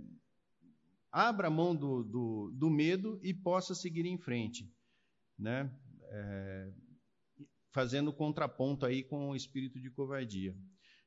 [1.13, 4.69] abra mão do, do, do, medo e possa seguir em frente,
[5.39, 5.71] né?
[6.11, 6.73] É,
[7.71, 10.53] fazendo contraponto aí com o espírito de covardia.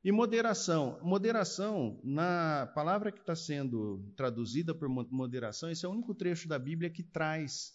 [0.04, 1.00] E moderação.
[1.02, 6.60] Moderação, na palavra que está sendo traduzida por moderação, esse é o único trecho da
[6.60, 7.74] Bíblia que traz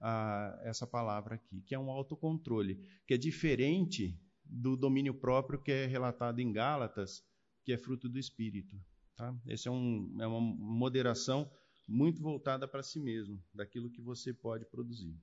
[0.00, 5.72] ah, essa palavra aqui, que é um autocontrole, que é diferente do domínio próprio que
[5.72, 7.24] é relatado em Gálatas,
[7.64, 8.76] que é fruto do Espírito.
[9.16, 9.34] Tá?
[9.48, 11.50] Esse é, um, é uma moderação
[11.88, 15.16] muito voltada para si mesmo, daquilo que você pode produzir.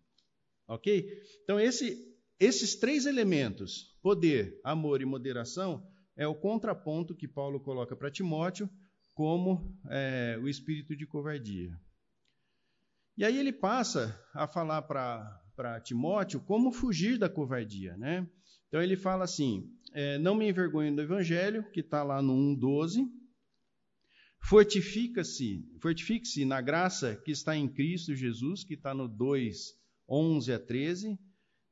[0.68, 1.22] Ok?
[1.44, 5.86] Então, esse, esses três elementos, poder, amor e moderação,
[6.16, 8.70] é o contraponto que Paulo coloca para Timóteo
[9.14, 11.78] como é, o espírito de covardia.
[13.18, 17.96] E aí ele passa a falar para Timóteo como fugir da covardia.
[17.98, 18.28] Né?
[18.68, 23.06] Então ele fala assim: é, não me envergonhe do evangelho, que está lá no 1,12.
[24.44, 29.76] Fortifica-se, fortifique-se na graça que está em Cristo Jesus, que está no 2,
[30.10, 31.20] 11 a 13.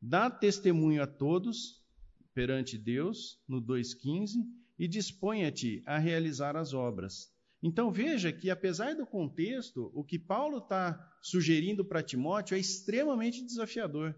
[0.01, 1.78] Dá testemunho a todos,
[2.39, 4.35] perante Deus, no 2,15,
[4.77, 7.29] e disponha-te a realizar as obras.
[7.61, 13.43] Então veja que, apesar do contexto, o que Paulo está sugerindo para Timóteo é extremamente
[13.43, 14.15] desafiador.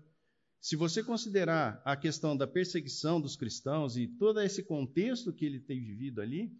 [0.59, 5.59] Se você considerar a questão da perseguição dos cristãos e todo esse contexto que ele
[5.59, 6.55] tem vivido ali,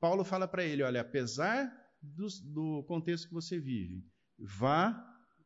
[0.00, 1.70] Paulo fala para ele: olha, apesar
[2.00, 4.06] do, do contexto que você vive,
[4.38, 4.98] vá,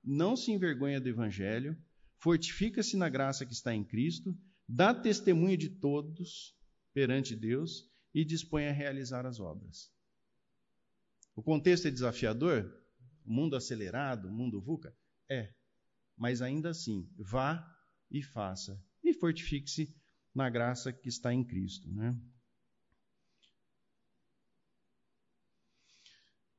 [0.05, 1.77] não se envergonha do evangelho,
[2.21, 4.33] fortifica-se na graça que está em Cristo
[4.73, 6.57] dá testemunho de todos
[6.95, 9.93] perante Deus e dispõe a realizar as obras.
[11.37, 12.73] O contexto é desafiador?
[13.23, 14.97] O mundo acelerado, o mundo VUCA?
[15.29, 15.53] É.
[16.17, 17.63] Mas ainda assim, vá
[18.11, 18.83] e faça.
[19.05, 19.95] E fortifique-se
[20.35, 21.91] na graça que está em Cristo.
[21.93, 22.19] Né?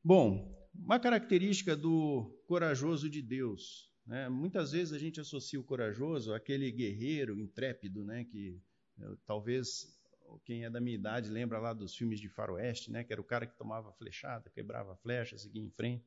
[0.04, 4.28] Bom, uma característica do corajoso de Deus Né?
[4.30, 8.26] Muitas vezes a gente associa o corajoso àquele guerreiro intrépido, né?
[8.26, 8.62] que
[9.00, 9.98] eu, talvez
[10.46, 13.04] quem é da minha idade lembra lá dos filmes de faroeste, né?
[13.04, 16.06] que era o cara que tomava flechada, quebrava flecha, seguia em frente.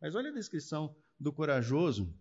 [0.00, 2.14] Mas olha a descrição do corajoso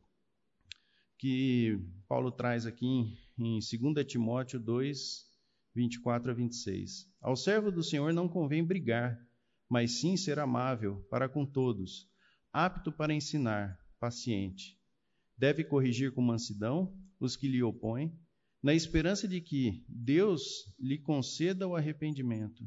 [1.18, 5.26] que Paulo traz aqui em, em 2 Timóteo 2,
[5.76, 7.08] 24 a 26.
[7.22, 9.20] Ao servo do Senhor não convém brigar,
[9.70, 12.10] mas sim ser amável para com todos,
[12.52, 14.77] apto para ensinar, paciente.
[15.38, 18.18] Deve corrigir com mansidão os que lhe opõem,
[18.62, 22.64] na esperança de que Deus lhe conceda o arrependimento,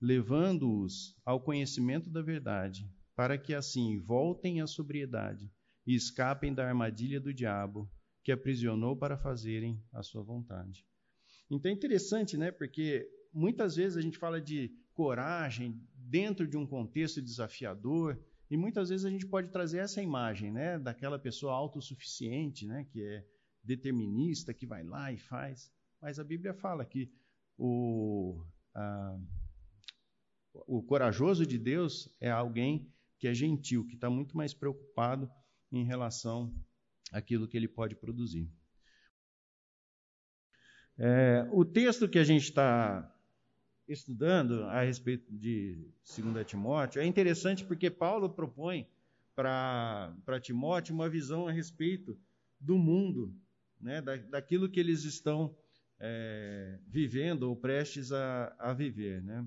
[0.00, 5.50] levando-os ao conhecimento da verdade, para que assim voltem à sobriedade
[5.86, 7.90] e escapem da armadilha do diabo,
[8.22, 10.84] que aprisionou para fazerem a sua vontade.
[11.50, 12.50] Então é interessante, né?
[12.50, 18.88] Porque muitas vezes a gente fala de coragem dentro de um contexto desafiador, e muitas
[18.88, 23.24] vezes a gente pode trazer essa imagem, né, daquela pessoa autossuficiente, né, que é
[23.62, 25.70] determinista, que vai lá e faz.
[26.00, 27.12] Mas a Bíblia fala que
[27.58, 28.42] o,
[28.74, 29.18] a,
[30.66, 35.30] o corajoso de Deus é alguém que é gentil, que está muito mais preocupado
[35.70, 36.54] em relação
[37.12, 38.50] àquilo que ele pode produzir.
[40.96, 43.14] É, o texto que a gente está
[43.88, 48.86] estudando a respeito de 2 Timóteo é interessante porque Paulo propõe
[49.34, 52.18] para Timóteo uma visão a respeito
[52.60, 53.34] do mundo,
[53.80, 55.56] né, da, daquilo que eles estão
[55.98, 59.22] é, vivendo ou prestes a, a viver.
[59.22, 59.46] Né?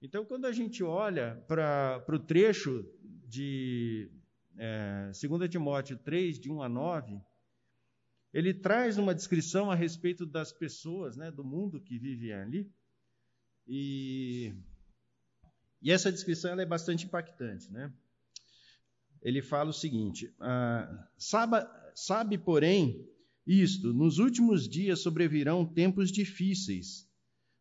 [0.00, 2.88] Então, quando a gente olha para o trecho
[3.28, 4.08] de
[4.56, 7.20] é, 2 Timóteo 3, de 1 a 9,
[8.32, 12.70] ele traz uma descrição a respeito das pessoas, né, do mundo que vive ali.
[13.66, 14.54] E,
[15.82, 17.70] e essa descrição é bastante impactante.
[17.70, 17.92] Né?
[19.22, 21.56] Ele fala o seguinte: ah, sabe,
[21.94, 23.08] sabe, porém,
[23.46, 27.08] isto: nos últimos dias sobrevirão tempos difíceis,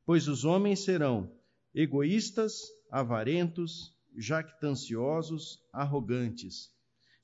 [0.06, 1.32] pois os homens serão
[1.74, 6.76] egoístas, avarentos, jactanciosos, arrogantes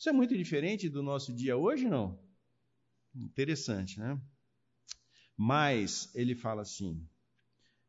[0.02, 2.20] isso é muito diferente do nosso dia hoje, não?
[3.14, 4.20] Interessante, né?
[5.38, 7.08] Mas ele fala assim: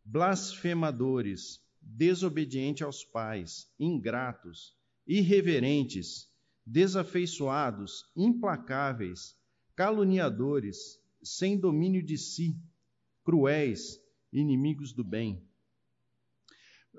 [0.05, 4.77] blasfemadores, desobedientes aos pais, ingratos,
[5.07, 6.31] irreverentes,
[6.65, 9.37] desafeiçoados, implacáveis,
[9.75, 12.57] caluniadores, sem domínio de si,
[13.25, 14.01] cruéis,
[14.33, 15.43] inimigos do bem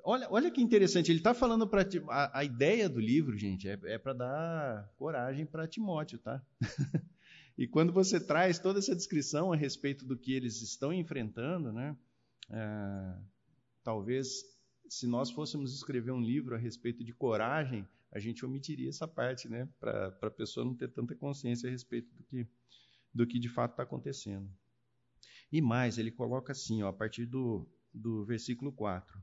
[0.04, 3.80] Olha, olha que interessante, ele está falando para a, a, ideia do livro, gente, é,
[3.84, 6.42] é para dar coragem para Timóteo, tá?
[7.58, 11.96] e quando você traz toda essa descrição a respeito do que eles estão enfrentando, né?
[12.50, 13.18] É,
[13.84, 14.44] talvez
[14.90, 19.50] se nós fôssemos escrever um livro a respeito de coragem, a gente omitiria essa parte,
[19.50, 19.68] né?
[19.80, 22.48] Para a pessoa não ter tanta consciência a respeito do que,
[23.14, 24.50] do que de fato está acontecendo.
[25.52, 29.22] E mais, ele coloca assim, ó, a partir do, do versículo 4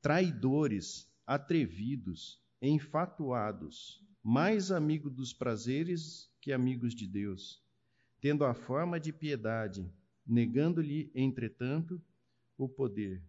[0.00, 7.62] traidores, atrevidos, enfatuados, mais amigos dos prazeres que amigos de Deus,
[8.20, 9.92] tendo a forma de piedade,
[10.26, 12.02] negando-lhe, entretanto,
[12.64, 13.22] o poder.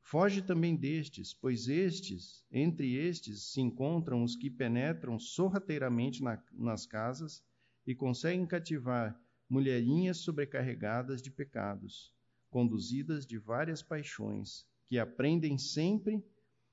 [0.00, 6.86] Foge também destes, pois estes, entre estes, se encontram os que penetram sorrateiramente na, nas
[6.86, 7.42] casas
[7.86, 9.18] e conseguem cativar
[9.48, 12.12] mulherinhas sobrecarregadas de pecados,
[12.50, 16.24] conduzidas de várias paixões, que aprendem sempre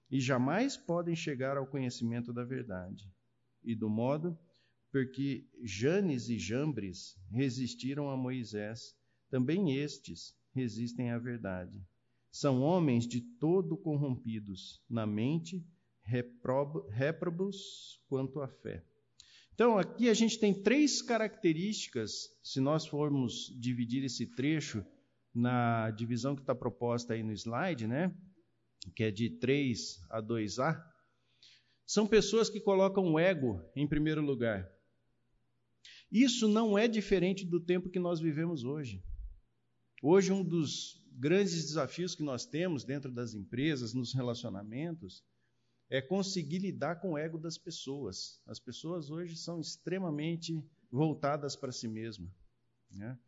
[0.10, 3.12] e jamais podem chegar ao conhecimento da verdade.
[3.64, 4.38] E do modo
[4.92, 8.96] porque Janes e Jambres resistiram a Moisés,
[9.30, 11.82] também estes resistem à verdade.
[12.32, 15.66] São homens de todo corrompidos na mente,
[16.04, 18.84] réprobos quanto à fé.
[19.54, 24.86] Então, aqui a gente tem três características, se nós formos dividir esse trecho
[25.34, 28.16] na divisão que está proposta aí no slide, né?
[28.96, 30.82] que é de 3 a 2A,
[31.86, 34.70] são pessoas que colocam o ego em primeiro lugar.
[36.12, 39.04] Isso não é diferente do tempo que nós vivemos hoje.
[40.02, 45.24] Hoje, um dos grandes desafios que nós temos dentro das empresas, nos relacionamentos,
[45.90, 48.42] é conseguir lidar com o ego das pessoas.
[48.46, 52.32] As pessoas hoje são extremamente voltadas para si mesmas.
[52.90, 53.20] Né?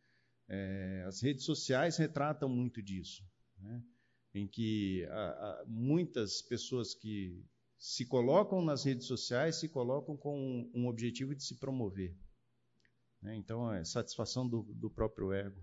[0.48, 3.24] É, as redes sociais retratam muito disso,
[3.60, 3.84] né?
[4.34, 5.06] em que
[5.68, 7.44] muitas pessoas que
[7.78, 12.16] se colocam nas redes sociais se colocam com um objetivo de se promover.
[13.22, 13.36] Né?
[13.36, 15.62] Então, é satisfação do, do próprio ego.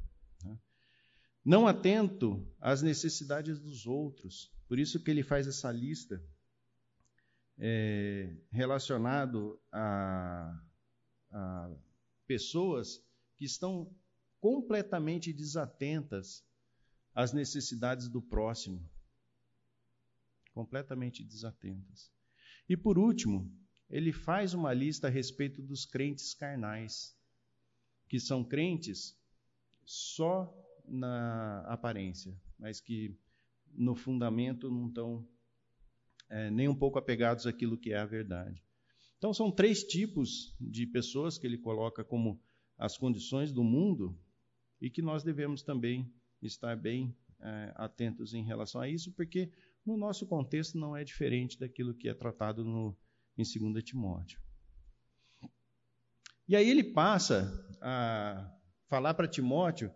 [1.49, 4.53] Não atento às necessidades dos outros.
[4.69, 6.23] Por isso que ele faz essa lista
[7.57, 10.63] é, relacionado a,
[11.31, 11.71] a
[12.27, 13.03] pessoas
[13.35, 13.91] que estão
[14.39, 16.45] completamente desatentas
[17.15, 18.87] às necessidades do próximo.
[20.53, 22.13] Completamente desatentas.
[22.69, 23.51] E por último,
[23.89, 27.17] ele faz uma lista a respeito dos crentes carnais,
[28.07, 29.19] que são crentes
[29.87, 30.55] só
[30.89, 33.17] na aparência, mas que
[33.75, 35.29] no fundamento não estão
[36.29, 38.63] é, nem um pouco apegados àquilo que é a verdade.
[39.17, 42.41] Então, são três tipos de pessoas que ele coloca como
[42.77, 44.17] as condições do mundo
[44.81, 49.51] e que nós devemos também estar bem é, atentos em relação a isso, porque
[49.85, 52.97] no nosso contexto não é diferente daquilo que é tratado no,
[53.37, 54.41] em 2 Timóteo.
[56.49, 58.51] E aí ele passa a
[58.87, 59.93] falar para Timóteo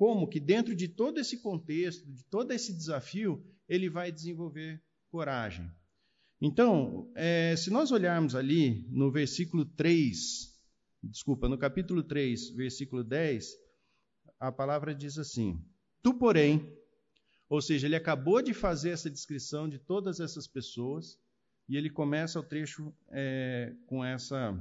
[0.00, 5.70] como que dentro de todo esse contexto, de todo esse desafio, ele vai desenvolver coragem.
[6.40, 10.58] Então, é, se nós olharmos ali no versículo 3,
[11.02, 13.54] desculpa, no capítulo 3, versículo 10,
[14.38, 15.62] a palavra diz assim:
[16.02, 16.74] Tu, porém,
[17.46, 21.18] ou seja, ele acabou de fazer essa descrição de todas essas pessoas,
[21.68, 24.58] e ele começa o trecho é, com, essa,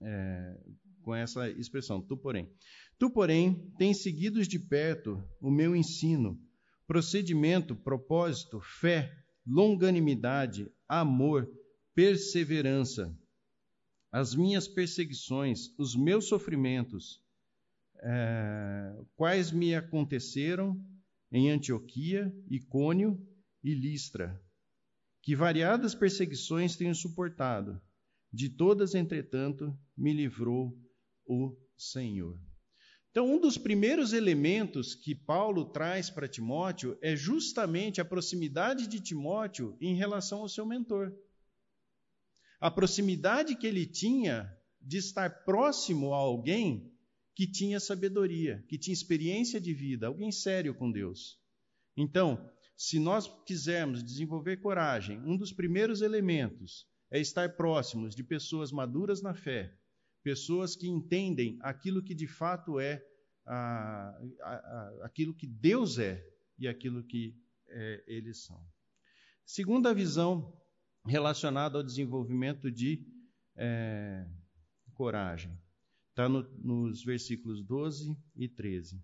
[0.00, 0.56] é,
[1.02, 2.50] com essa expressão, tu, porém.
[2.98, 6.40] Tu, porém, tens seguido de perto o meu ensino,
[6.86, 9.12] procedimento, propósito, fé,
[9.46, 11.50] longanimidade, amor,
[11.94, 13.14] perseverança,
[14.10, 17.22] as minhas perseguições, os meus sofrimentos,
[18.02, 20.80] é, quais me aconteceram
[21.30, 23.20] em Antioquia, Icônio
[23.62, 24.40] e Listra,
[25.22, 27.80] que variadas perseguições tenho suportado,
[28.32, 30.74] de todas, entretanto, me livrou
[31.26, 32.38] o Senhor.
[33.16, 39.00] Então, um dos primeiros elementos que Paulo traz para Timóteo é justamente a proximidade de
[39.00, 41.16] Timóteo em relação ao seu mentor.
[42.60, 46.92] A proximidade que ele tinha de estar próximo a alguém
[47.34, 51.40] que tinha sabedoria, que tinha experiência de vida, alguém sério com Deus.
[51.96, 58.70] Então, se nós quisermos desenvolver coragem, um dos primeiros elementos é estar próximos de pessoas
[58.70, 59.74] maduras na fé,
[60.26, 63.00] pessoas que entendem aquilo que de fato é
[63.46, 64.10] a,
[64.42, 66.20] a, a, aquilo que Deus é
[66.58, 67.32] e aquilo que
[67.68, 68.60] é, eles são.
[69.44, 70.52] Segunda visão
[71.06, 73.06] relacionada ao desenvolvimento de
[73.54, 74.26] é,
[74.94, 75.56] coragem.
[76.10, 79.00] Está no, nos versículos 12 e 13.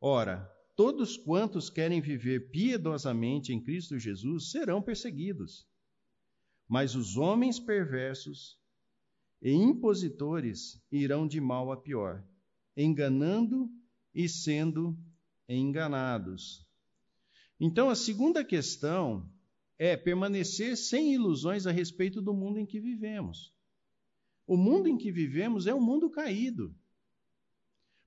[0.00, 5.68] Ora, todos quantos querem viver piedosamente em Cristo Jesus serão perseguidos.
[6.66, 8.60] Mas os homens perversos
[9.42, 12.24] e impositores irão de mal a pior,
[12.76, 13.68] enganando
[14.14, 14.96] e sendo
[15.48, 16.64] enganados.
[17.58, 19.28] Então, a segunda questão
[19.76, 23.52] é permanecer sem ilusões a respeito do mundo em que vivemos.
[24.46, 26.72] O mundo em que vivemos é um mundo caído.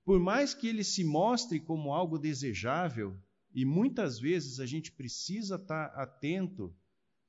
[0.05, 3.19] Por mais que ele se mostre como algo desejável,
[3.53, 6.73] e muitas vezes a gente precisa estar atento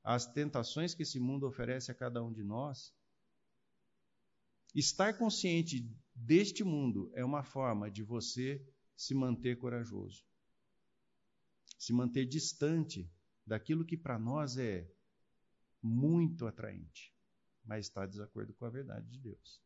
[0.03, 2.93] às tentações que esse mundo oferece a cada um de nós,
[4.77, 8.62] Estar consciente deste mundo é uma forma de você
[8.95, 10.22] se manter corajoso,
[11.79, 13.11] se manter distante
[13.47, 14.87] daquilo que para nós é
[15.83, 17.11] muito atraente,
[17.64, 19.62] mas está de desacordo com a verdade de Deus.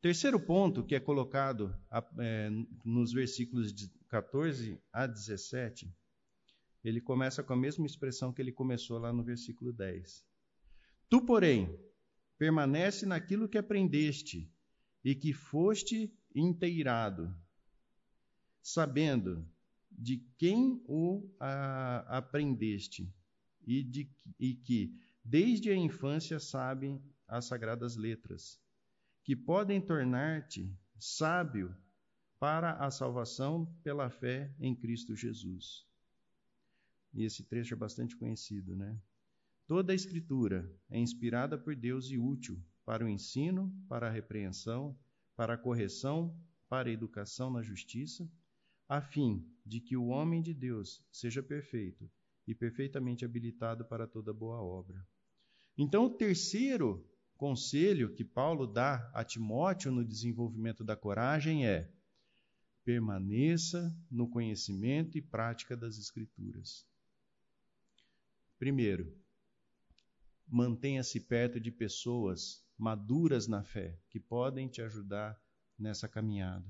[0.00, 1.78] Terceiro ponto que é colocado
[2.18, 2.48] é,
[2.86, 5.94] nos versículos de 14 a 17,
[6.82, 10.24] ele começa com a mesma expressão que ele começou lá no versículo 10.
[11.10, 11.85] Tu, porém,
[12.38, 14.50] permanece naquilo que aprendeste
[15.04, 17.34] e que foste inteirado,
[18.62, 19.48] sabendo
[19.90, 23.12] de quem o a, aprendeste
[23.66, 28.60] e, de, e que desde a infância sabem as sagradas letras,
[29.24, 31.74] que podem tornar-te sábio
[32.38, 35.86] para a salvação pela fé em Cristo Jesus.
[37.14, 39.00] E esse trecho é bastante conhecido, né?
[39.66, 44.96] Toda a Escritura é inspirada por Deus e útil para o ensino, para a repreensão,
[45.34, 46.38] para a correção,
[46.68, 48.30] para a educação na justiça,
[48.88, 52.08] a fim de que o homem de Deus seja perfeito
[52.46, 55.04] e perfeitamente habilitado para toda boa obra.
[55.76, 57.04] Então, o terceiro
[57.36, 61.90] conselho que Paulo dá a Timóteo no desenvolvimento da coragem é:
[62.84, 66.86] permaneça no conhecimento e prática das Escrituras.
[68.58, 69.12] Primeiro,
[70.46, 75.40] mantenha-se perto de pessoas maduras na fé, que podem te ajudar
[75.78, 76.66] nessa caminhada.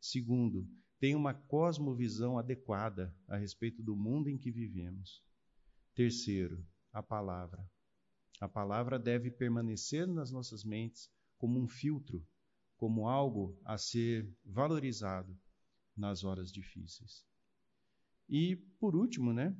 [0.00, 5.22] Segundo, tenha uma cosmovisão adequada a respeito do mundo em que vivemos.
[5.94, 7.68] Terceiro, a palavra.
[8.40, 12.26] A palavra deve permanecer nas nossas mentes como um filtro,
[12.76, 15.38] como algo a ser valorizado
[15.96, 17.24] nas horas difíceis.
[18.28, 19.54] E, por último, né,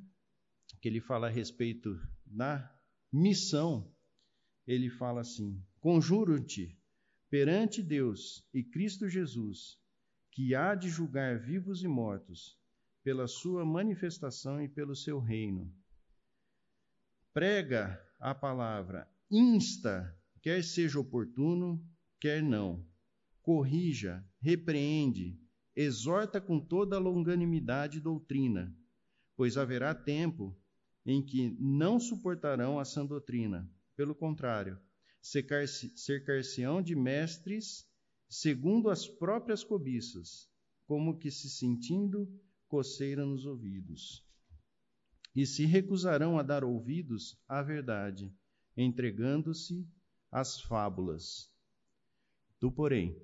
[0.79, 2.80] que ele fala a respeito da
[3.11, 3.91] missão,
[4.65, 6.77] ele fala assim: Conjuro-te
[7.29, 9.79] perante Deus e Cristo Jesus,
[10.31, 12.57] que há de julgar vivos e mortos,
[13.03, 15.73] pela sua manifestação e pelo seu reino.
[17.33, 21.83] Prega a palavra, insta, quer seja oportuno,
[22.19, 22.85] quer não.
[23.41, 25.39] Corrija, repreende,
[25.75, 28.75] exorta com toda a longanimidade e doutrina,
[29.35, 30.55] pois haverá tempo
[31.05, 33.69] em que não suportarão a sã doutrina.
[33.95, 34.79] Pelo contrário,
[35.21, 37.87] cercar-se-ão de mestres
[38.29, 40.49] segundo as próprias cobiças,
[40.85, 42.27] como que se sentindo
[42.67, 44.25] coceira nos ouvidos.
[45.35, 48.33] E se recusarão a dar ouvidos à verdade,
[48.75, 49.87] entregando-se
[50.31, 51.51] às fábulas.
[52.59, 53.21] Tu, porém,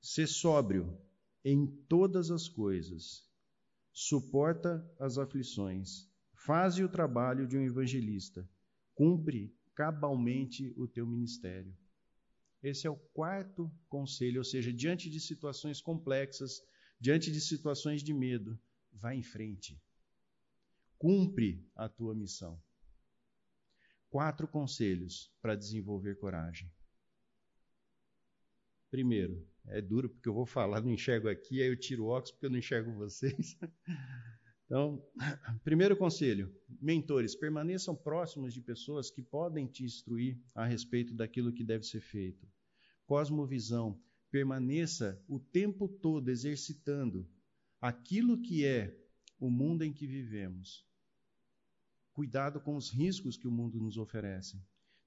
[0.00, 0.98] sê sóbrio
[1.44, 3.24] em todas as coisas,
[3.92, 6.08] suporta as aflições,
[6.46, 8.48] faze o trabalho de um evangelista,
[8.94, 11.76] cumpre cabalmente o teu ministério.
[12.62, 16.62] Esse é o quarto conselho, ou seja, diante de situações complexas,
[17.00, 18.56] diante de situações de medo,
[18.92, 19.76] vá em frente.
[20.96, 22.62] Cumpre a tua missão.
[24.08, 26.72] Quatro conselhos para desenvolver coragem.
[28.88, 32.30] Primeiro, é duro porque eu vou falar, não enxergo aqui, aí eu tiro o óculos
[32.30, 33.58] porque eu não enxergo vocês.
[34.66, 35.02] Então,
[35.64, 41.64] primeiro conselho: mentores, permaneçam próximos de pessoas que podem te instruir a respeito daquilo que
[41.64, 42.46] deve ser feito.
[43.06, 43.98] Cosmovisão,
[44.30, 47.26] permaneça o tempo todo exercitando
[47.80, 48.94] aquilo que é
[49.38, 50.84] o mundo em que vivemos.
[52.12, 54.60] Cuidado com os riscos que o mundo nos oferece.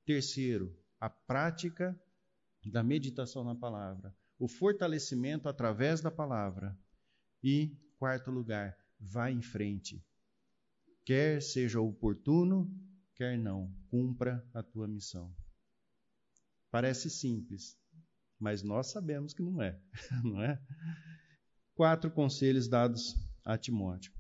[0.06, 2.00] Terceiro, a prática
[2.66, 6.78] da meditação na palavra, o fortalecimento através da palavra.
[7.44, 10.04] E, quarto lugar, vá em frente.
[11.06, 12.70] Quer seja oportuno,
[13.16, 15.34] quer não, cumpra a tua missão.
[16.70, 17.78] Parece simples,
[18.40, 19.80] mas nós sabemos que não é,
[20.24, 20.62] não é?
[21.74, 24.14] Quatro conselhos dados a Timóteo.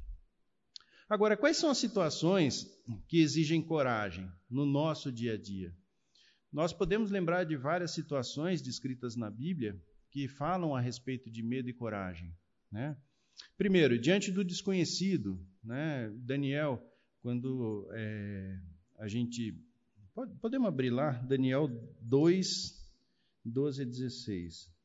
[1.10, 2.68] Agora, quais são as situações
[3.08, 5.76] que exigem coragem no nosso dia a dia?
[6.52, 9.80] Nós podemos lembrar de várias situações descritas na Bíblia
[10.12, 12.36] que falam a respeito de medo e coragem,
[12.72, 12.98] né?
[13.58, 16.10] Primeiro, diante do desconhecido, né?
[16.16, 16.82] Daniel,
[17.22, 18.60] quando é,
[18.98, 19.54] a gente.
[20.14, 21.68] Pode, podemos abrir lá, Daniel
[22.02, 22.80] 2,
[23.44, 24.80] 12 a 16.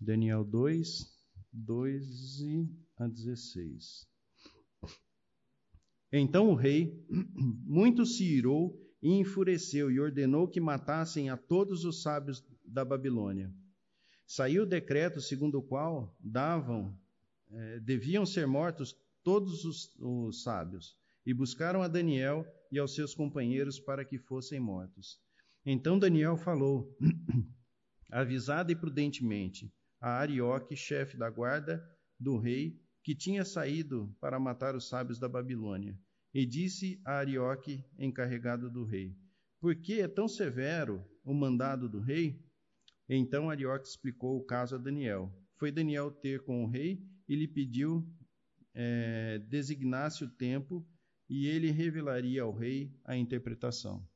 [0.00, 1.12] Daniel 2,
[1.52, 4.08] 12 a 16.
[6.12, 7.04] Então o rei
[7.66, 13.52] muito se irou e enfureceu e ordenou que matassem a todos os sábios da Babilônia.
[14.26, 16.94] Saiu o decreto segundo o qual davam,
[17.50, 23.14] eh, deviam ser mortos todos os, os sábios, e buscaram a Daniel e aos seus
[23.14, 25.18] companheiros para que fossem mortos.
[25.64, 26.96] Então Daniel falou,
[28.10, 31.82] avisado e prudentemente, a Arioque, chefe da guarda
[32.18, 35.98] do rei, que tinha saído para matar os sábios da Babilônia.
[36.34, 39.16] E disse a Arioque, encarregado do rei:
[39.60, 42.38] Por que é tão severo o mandado do rei?
[43.08, 45.32] Então Arioque explicou o caso a Daniel.
[45.58, 48.06] Foi Daniel ter com o rei e lhe pediu
[48.74, 50.86] é, designasse o tempo
[51.28, 54.06] e ele revelaria ao rei a interpretação.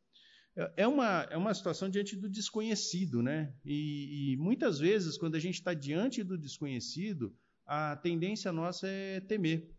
[0.56, 3.54] É, é uma, é uma situação diante do desconhecido, né?
[3.64, 9.20] E, e muitas vezes, quando a gente está diante do desconhecido, a tendência nossa é
[9.20, 9.70] temer.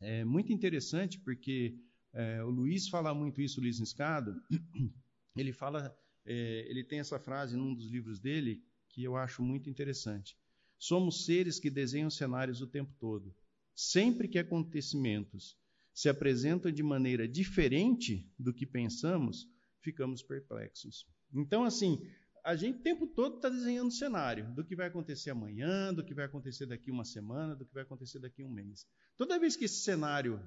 [0.00, 1.76] É muito interessante porque
[2.12, 4.34] é, o Luiz fala muito isso, o Luiz Niscado.
[5.36, 5.96] Ele fala,
[6.26, 10.36] é, ele tem essa frase num dos livros dele que eu acho muito interessante.
[10.76, 13.32] Somos seres que desenham cenários o tempo todo.
[13.72, 15.56] Sempre que acontecimentos
[15.94, 19.48] se apresentam de maneira diferente do que pensamos,
[19.80, 21.06] ficamos perplexos.
[21.32, 22.04] Então, assim,
[22.48, 26.14] a gente o tempo todo está desenhando cenário do que vai acontecer amanhã, do que
[26.14, 28.86] vai acontecer daqui uma semana, do que vai acontecer daqui um mês.
[29.18, 30.40] Toda vez que esse cenário,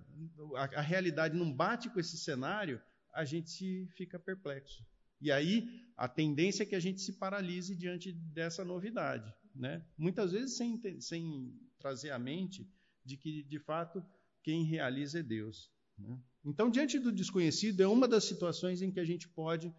[0.55, 2.81] a, a realidade não bate com esse cenário,
[3.13, 4.83] a gente fica perplexo.
[5.21, 9.85] E aí a tendência é que a gente se paralise diante dessa novidade, né?
[9.95, 12.67] Muitas vezes sem, sem trazer à mente
[13.05, 14.03] de que de fato
[14.41, 15.71] quem realiza é Deus.
[15.99, 16.19] Né?
[16.43, 19.71] Então, diante do desconhecido é uma das situações em que a gente pode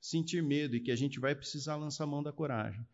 [0.00, 2.86] sentir medo e que a gente vai precisar lançar mão da coragem.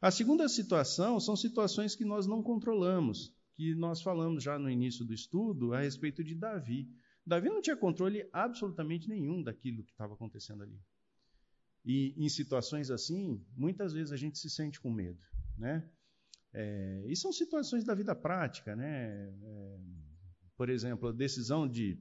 [0.00, 5.04] A segunda situação são situações que nós não controlamos, que nós falamos já no início
[5.04, 6.88] do estudo a respeito de Davi.
[7.24, 10.80] Davi não tinha controle absolutamente nenhum daquilo que estava acontecendo ali.
[11.84, 15.20] E em situações assim, muitas vezes a gente se sente com medo,
[15.56, 15.88] né?
[16.54, 19.32] É, e são situações da vida prática, né?
[19.42, 19.78] É,
[20.56, 21.98] por exemplo, a decisão de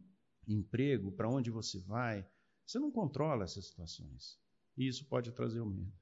[0.47, 2.27] emprego, para onde você vai,
[2.65, 4.39] você não controla essas situações.
[4.81, 5.93] E isso pode trazer o medo.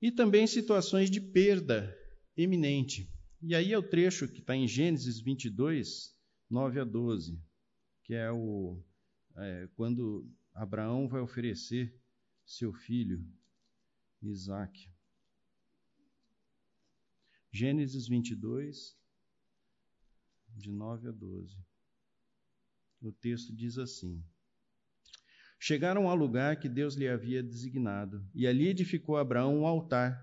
[0.00, 1.94] E também situações de perda
[2.34, 3.06] eminente.
[3.42, 6.18] E aí é o trecho que está em Gênesis 22,
[6.48, 7.38] 9 a 12,
[8.02, 8.82] que é o
[9.36, 11.94] é, quando Abraão vai oferecer
[12.46, 13.22] seu filho,
[14.22, 14.90] Isaac.
[17.52, 18.96] Gênesis 22,
[20.56, 21.58] de 9 a 12.
[23.02, 24.24] O texto diz assim:
[25.60, 30.16] Chegaram ao lugar que Deus lhe havia designado, e ali edificou Abraão um altar.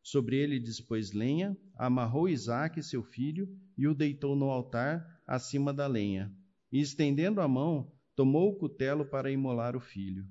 [0.00, 5.88] Sobre ele dispôs lenha, amarrou Isaque, seu filho, e o deitou no altar acima da
[5.88, 6.32] lenha.
[6.70, 10.24] E estendendo a mão, tomou o cutelo para imolar o filho.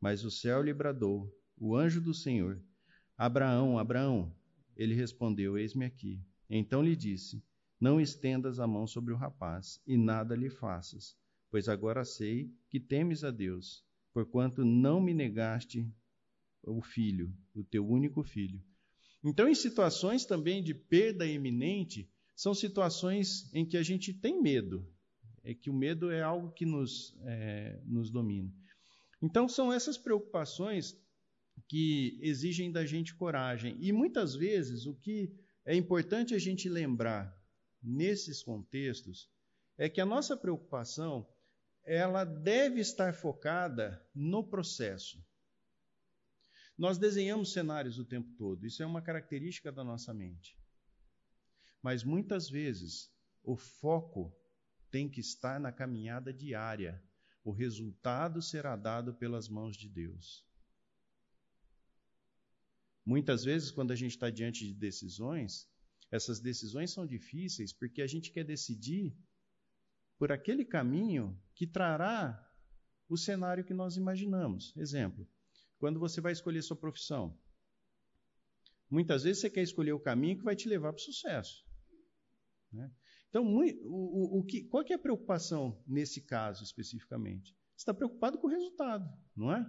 [0.00, 2.58] Mas o céu lhe bradou, o anjo do Senhor:
[3.18, 4.34] Abraão, Abraão.
[4.74, 6.24] Ele respondeu: Eis-me aqui.
[6.48, 7.44] Então lhe disse:
[7.78, 11.14] Não estendas a mão sobre o rapaz, e nada lhe faças,
[11.50, 15.86] pois agora sei que temes a Deus, porquanto não me negaste
[16.62, 18.62] o filho, o teu único filho.
[19.22, 24.86] Então, em situações também de perda iminente, são situações em que a gente tem medo,
[25.44, 28.52] é que o medo é algo que nos, é, nos domina.
[29.22, 30.98] Então, são essas preocupações
[31.68, 33.76] que exigem da gente coragem.
[33.78, 35.32] E muitas vezes o que
[35.64, 37.36] é importante a gente lembrar
[37.82, 39.28] nesses contextos
[39.76, 41.26] é que a nossa preocupação
[41.92, 45.20] ela deve estar focada no processo.
[46.78, 50.56] Nós desenhamos cenários o tempo todo, isso é uma característica da nossa mente.
[51.82, 53.12] Mas muitas vezes
[53.42, 54.32] o foco
[54.88, 57.02] tem que estar na caminhada diária,
[57.42, 60.46] o resultado será dado pelas mãos de Deus.
[63.04, 65.68] Muitas vezes, quando a gente está diante de decisões,
[66.08, 69.12] essas decisões são difíceis porque a gente quer decidir
[70.20, 72.38] por aquele caminho que trará
[73.08, 74.76] o cenário que nós imaginamos.
[74.76, 75.26] Exemplo,
[75.78, 77.40] quando você vai escolher sua profissão.
[78.90, 81.64] Muitas vezes você quer escolher o caminho que vai te levar para o sucesso.
[82.70, 82.92] Né?
[83.30, 87.56] Então, o, o, o que, qual que é a preocupação nesse caso especificamente?
[87.74, 89.66] Você está preocupado com o resultado, não é?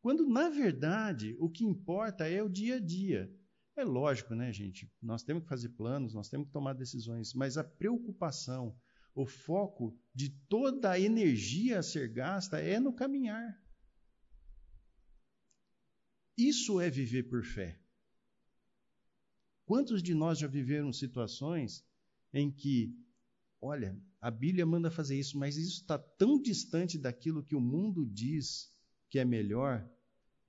[0.00, 3.30] Quando, na verdade, o que importa é o dia a dia.
[3.76, 4.90] É lógico, né, gente?
[5.02, 8.74] Nós temos que fazer planos, nós temos que tomar decisões, mas a preocupação,
[9.20, 13.60] o foco de toda a energia a ser gasta é no caminhar.
[16.36, 17.80] Isso é viver por fé.
[19.64, 21.84] Quantos de nós já viveram situações
[22.32, 22.96] em que,
[23.60, 28.06] olha, a Bíblia manda fazer isso, mas isso está tão distante daquilo que o mundo
[28.06, 28.72] diz
[29.10, 29.84] que é melhor,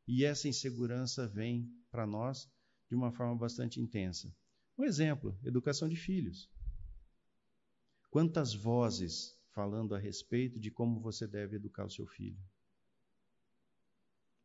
[0.07, 2.47] e essa insegurança vem para nós
[2.88, 4.32] de uma forma bastante intensa.
[4.78, 6.47] Um exemplo: educação de filhos.
[8.10, 12.41] Quantas vozes falando a respeito de como você deve educar o seu filho?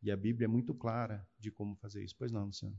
[0.03, 2.15] E a Bíblia é muito clara de como fazer isso.
[2.19, 2.79] Pois não, Luciano?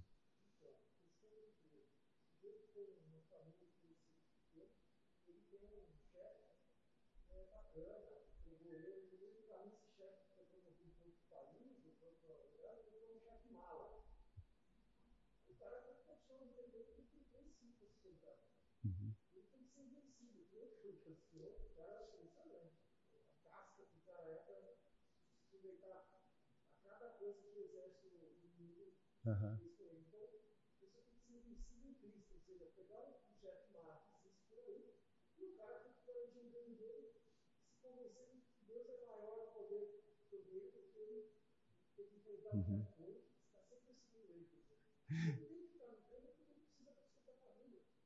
[29.26, 29.34] Então,
[30.70, 33.10] você tem que ser vencido em ou seja, pegar
[35.36, 35.90] e o cara que
[36.30, 37.12] dinheiro dele,
[37.66, 40.38] se convencer que Deus é maior poder do
[40.92, 41.34] que ele
[41.96, 42.86] tem que enfrentar uhum.
[42.98, 44.78] coisa, está sempre porque ele precisa.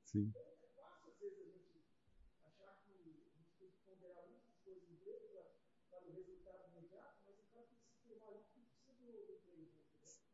[0.06, 1.84] Sim é fácil, às vezes, a gente
[2.44, 5.22] achar que a gente tem que ponderar muitas coisas em Deus
[5.90, 9.26] para o resultado imediato, mas o cara tem que se firmar ali porque precisa do,
[9.28, 9.90] do treino.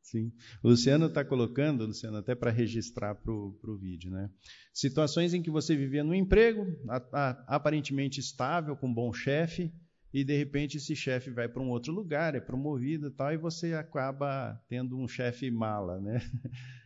[0.05, 0.31] Sim.
[0.61, 4.29] O Luciano está colocando, Luciano, até para registrar para o vídeo, né?
[4.71, 9.73] Situações em que você vivia num emprego a, a, aparentemente estável, com um bom chefe,
[10.13, 13.37] e de repente esse chefe vai para um outro lugar, é promovido e tal, e
[13.37, 16.19] você acaba tendo um chefe mala, né?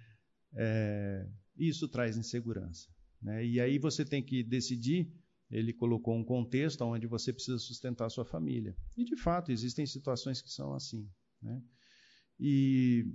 [0.55, 2.89] É, isso traz insegurança.
[3.21, 3.45] Né?
[3.45, 5.13] E aí você tem que decidir.
[5.51, 8.75] Ele colocou um contexto onde você precisa sustentar a sua família.
[8.97, 11.07] E de fato existem situações que são assim.
[11.39, 11.61] Né?
[12.39, 13.05] E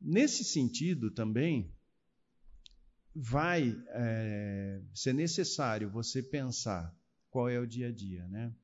[0.00, 1.72] nesse sentido também,
[3.14, 6.94] vai é, ser necessário você pensar
[7.30, 8.54] qual é o dia a dia, né?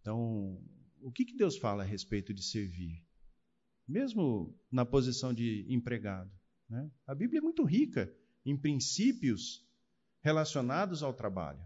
[0.00, 0.62] Então,
[1.00, 3.02] o que, que Deus fala a respeito de servir?
[3.86, 6.30] Mesmo na posição de empregado.
[6.68, 6.90] Né?
[7.06, 8.12] A Bíblia é muito rica
[8.44, 9.66] em princípios
[10.20, 11.62] relacionados ao trabalho.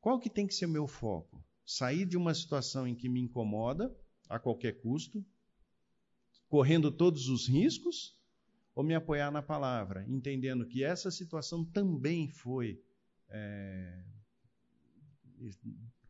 [0.00, 1.42] Qual que tem que ser meu foco?
[1.64, 3.94] Sair de uma situação em que me incomoda
[4.28, 5.24] a qualquer custo,
[6.50, 8.18] correndo todos os riscos,
[8.74, 12.82] ou me apoiar na palavra, entendendo que essa situação também foi
[13.28, 14.04] é,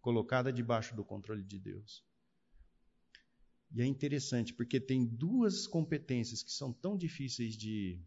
[0.01, 2.03] colocada debaixo do controle de Deus.
[3.71, 8.03] E é interessante, porque tem duas competências que são tão difíceis de,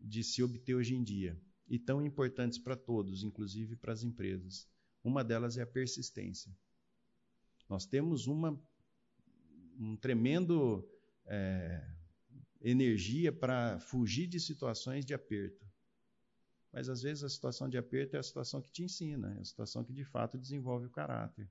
[0.00, 4.68] de se obter hoje em dia e tão importantes para todos, inclusive para as empresas.
[5.02, 6.54] Uma delas é a persistência.
[7.68, 8.60] Nós temos uma
[9.78, 10.86] um tremendo
[11.26, 11.84] é,
[12.60, 15.66] energia para fugir de situações de aperto.
[16.72, 19.44] Mas às vezes a situação de aperto é a situação que te ensina, é a
[19.44, 21.50] situação que de fato desenvolve o caráter.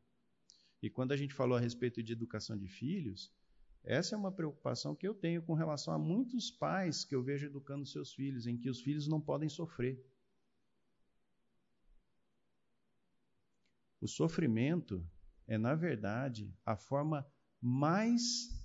[0.82, 3.32] E quando a gente falou a respeito de educação de filhos,
[3.84, 7.46] essa é uma preocupação que eu tenho com relação a muitos pais que eu vejo
[7.46, 10.04] educando seus filhos, em que os filhos não podem sofrer.
[14.00, 15.08] O sofrimento
[15.48, 17.28] é, na verdade, a forma
[17.62, 18.61] mais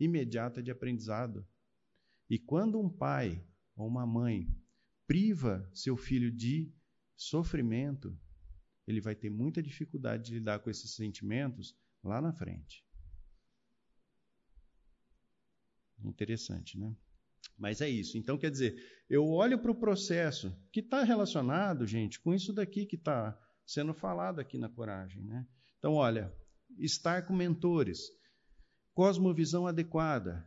[0.00, 1.46] imediata de aprendizado.
[2.28, 3.46] E quando um pai
[3.76, 4.48] ou uma mãe
[5.06, 6.72] priva seu filho de
[7.16, 8.18] sofrimento,
[8.86, 12.84] ele vai ter muita dificuldade de lidar com esses sentimentos lá na frente.
[16.02, 16.96] Interessante, né?
[17.58, 18.16] Mas é isso.
[18.16, 22.86] Então, quer dizer, eu olho para o processo que está relacionado, gente, com isso daqui
[22.86, 25.22] que está sendo falado aqui na coragem.
[25.22, 25.46] Né?
[25.78, 26.34] Então, olha,
[26.78, 28.08] estar com mentores,
[29.00, 30.46] cosmovisão adequada,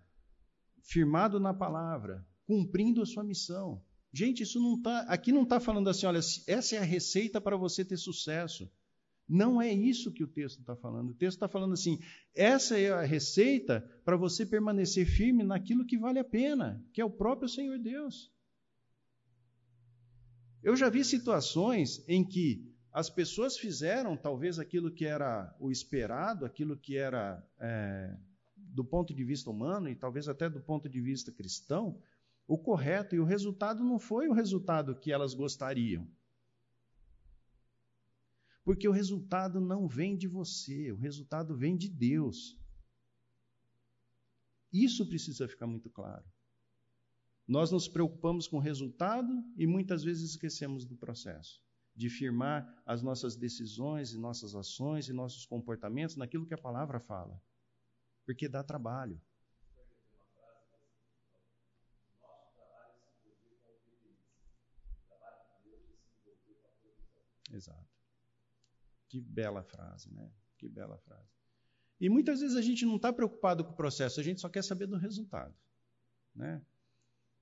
[0.84, 3.84] firmado na palavra, cumprindo a sua missão.
[4.14, 7.58] Gente, isso não tá, aqui não está falando assim, olha, essa é a receita para
[7.58, 8.72] você ter sucesso.
[9.28, 11.10] Não é isso que o texto está falando.
[11.10, 11.98] O texto está falando assim:
[12.36, 17.06] essa é a receita para você permanecer firme naquilo que vale a pena, que é
[17.06, 18.32] o próprio Senhor Deus.
[20.62, 26.46] Eu já vi situações em que as pessoas fizeram talvez aquilo que era o esperado,
[26.46, 28.16] aquilo que era é,
[28.74, 32.02] do ponto de vista humano e talvez até do ponto de vista cristão,
[32.48, 36.06] o correto, e o resultado não foi o resultado que elas gostariam.
[38.66, 42.58] Porque o resultado não vem de você, o resultado vem de Deus.
[44.72, 46.26] Isso precisa ficar muito claro.
[47.48, 51.62] Nós nos preocupamos com o resultado e muitas vezes esquecemos do processo
[51.96, 57.00] de firmar as nossas decisões e nossas ações e nossos comportamentos naquilo que a palavra
[57.00, 57.40] fala.
[58.26, 59.22] Porque dá trabalho.
[67.54, 67.86] Exato.
[69.08, 70.32] Que bela frase, né?
[70.58, 71.30] Que bela frase.
[72.00, 74.64] E muitas vezes a gente não está preocupado com o processo, a gente só quer
[74.64, 75.56] saber do resultado.
[76.36, 76.62] Né?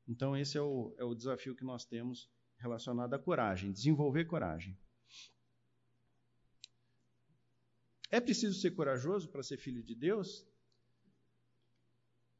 [0.08, 4.78] Então, esse é o, é o desafio que nós temos relacionado à coragem, desenvolver coragem.
[8.12, 10.46] É preciso ser corajoso para ser filho de Deus?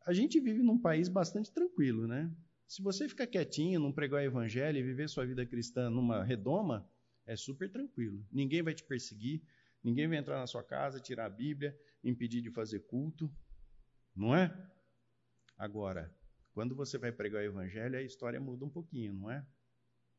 [0.06, 2.32] A gente vive num país bastante tranquilo, né?
[2.68, 6.90] Se você ficar quietinho, não pregar o evangelho e viver sua vida cristã numa redoma,
[7.26, 8.26] é super tranquilo.
[8.32, 9.42] Ninguém vai te perseguir,
[9.84, 13.32] ninguém vai entrar na sua casa, tirar a Bíblia, impedir de fazer culto,
[14.16, 14.52] não é?
[15.58, 16.14] Agora,
[16.54, 19.46] quando você vai pregar o evangelho, a história muda um pouquinho, não é?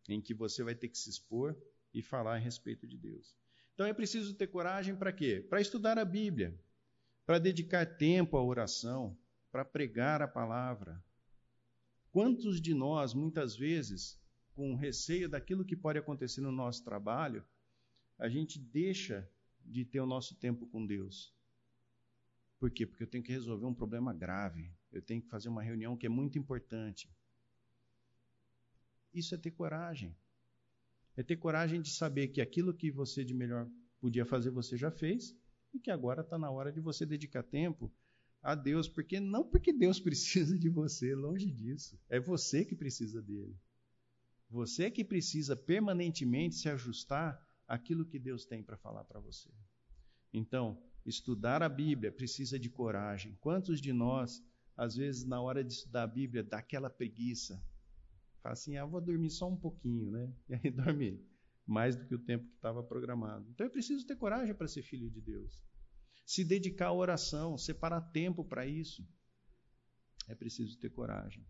[0.09, 1.57] em que você vai ter que se expor
[1.95, 3.37] e falar a respeito de Deus.
[3.75, 5.45] Então é preciso ter coragem para quê?
[5.49, 6.59] Para estudar a Bíblia,
[7.25, 9.17] para dedicar tempo à oração,
[9.53, 11.05] para pregar a palavra.
[12.11, 14.19] Quantos de nós, muitas vezes,
[14.55, 17.45] com receio daquilo que pode acontecer no nosso trabalho,
[18.19, 19.31] a gente deixa
[19.61, 21.35] de ter o nosso tempo com Deus?
[22.59, 22.87] Por quê?
[22.87, 26.07] Porque eu tenho que resolver um problema grave, eu tenho que fazer uma reunião que
[26.07, 27.15] é muito importante.
[29.13, 30.17] Isso é ter coragem.
[31.15, 33.69] É ter coragem de saber que aquilo que você de melhor
[34.01, 35.37] podia fazer, você já fez,
[35.75, 37.93] e que agora está na hora de você dedicar tempo
[38.43, 41.99] a Deus, porque não porque Deus precisa de você, longe disso.
[42.09, 43.57] É você que precisa dele.
[44.51, 49.49] Você que precisa permanentemente se ajustar àquilo que Deus tem para falar para você.
[50.33, 53.37] Então, estudar a Bíblia precisa de coragem.
[53.41, 54.43] Quantos de nós,
[54.77, 57.63] às vezes, na hora de estudar a Bíblia, dá aquela preguiça?
[58.43, 60.33] Fala assim, ah, vou dormir só um pouquinho, né?
[60.49, 61.25] E aí dorme
[61.67, 63.49] mais do que o tempo que estava programado.
[63.51, 65.63] Então é preciso ter coragem para ser filho de Deus.
[66.25, 69.07] Se dedicar à oração, separar tempo para isso.
[70.29, 71.45] É preciso ter coragem.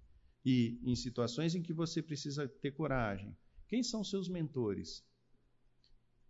[0.44, 3.36] E em situações em que você precisa ter coragem,
[3.68, 5.04] quem são seus mentores?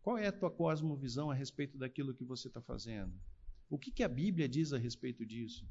[0.02, 3.18] Qual é a tua cosmovisão a respeito daquilo que você está fazendo?
[3.70, 5.66] O que, que a Bíblia diz a respeito disso?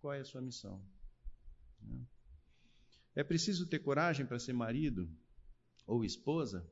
[0.00, 0.84] Qual é a sua missão?
[3.14, 5.10] É preciso ter coragem para ser marido
[5.86, 6.68] ou esposa?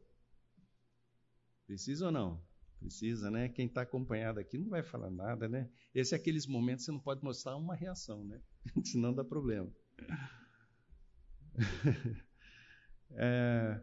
[1.66, 2.44] Precisa ou não?
[2.78, 3.48] Precisa, né?
[3.48, 5.70] Quem está acompanhado aqui não vai falar nada, né?
[5.94, 8.40] Esse é aqueles momentos que você não pode mostrar uma reação, né?
[8.84, 9.72] Senão dá problema.
[13.18, 13.80] É,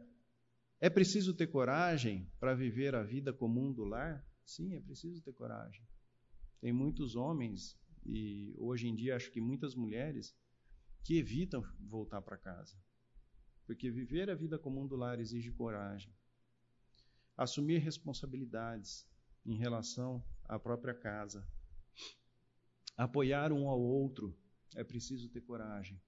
[0.81, 4.21] é preciso ter coragem para viver a vida comum do lar?
[4.45, 5.81] Sim, é preciso ter coragem.
[6.59, 10.35] Tem muitos homens, e hoje em dia acho que muitas mulheres,
[11.05, 12.77] que evitam voltar para casa.
[13.65, 16.13] Porque viver a vida comum do lar exige coragem
[17.37, 19.07] assumir responsabilidades
[19.45, 21.45] em relação à própria casa.
[22.95, 24.37] Apoiar um ao outro
[24.75, 25.99] é preciso ter coragem.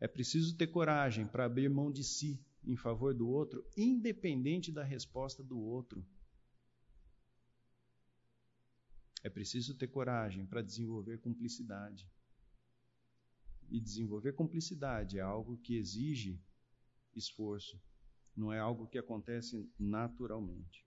[0.00, 4.84] É preciso ter coragem para abrir mão de si em favor do outro, independente da
[4.84, 6.04] resposta do outro.
[9.22, 12.08] É preciso ter coragem para desenvolver cumplicidade.
[13.70, 16.40] E desenvolver cumplicidade é algo que exige
[17.14, 17.80] esforço
[18.38, 20.86] não é algo que acontece naturalmente.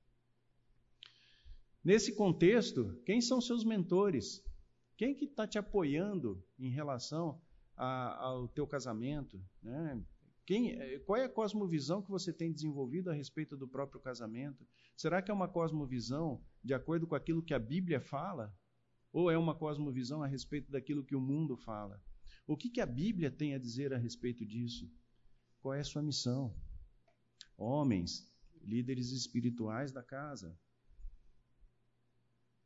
[1.83, 4.43] Nesse contexto, quem são seus mentores?
[4.95, 7.41] Quem que está te apoiando em relação
[7.75, 9.43] a, ao teu casamento?
[9.61, 10.01] Né?
[10.45, 14.65] Quem, qual é a cosmovisão que você tem desenvolvido a respeito do próprio casamento?
[14.95, 18.55] Será que é uma cosmovisão de acordo com aquilo que a Bíblia fala?
[19.11, 22.01] Ou é uma cosmovisão a respeito daquilo que o mundo fala?
[22.47, 24.89] O que, que a Bíblia tem a dizer a respeito disso?
[25.59, 26.55] Qual é a sua missão?
[27.61, 28.27] Homens,
[28.63, 30.57] líderes espirituais da casa.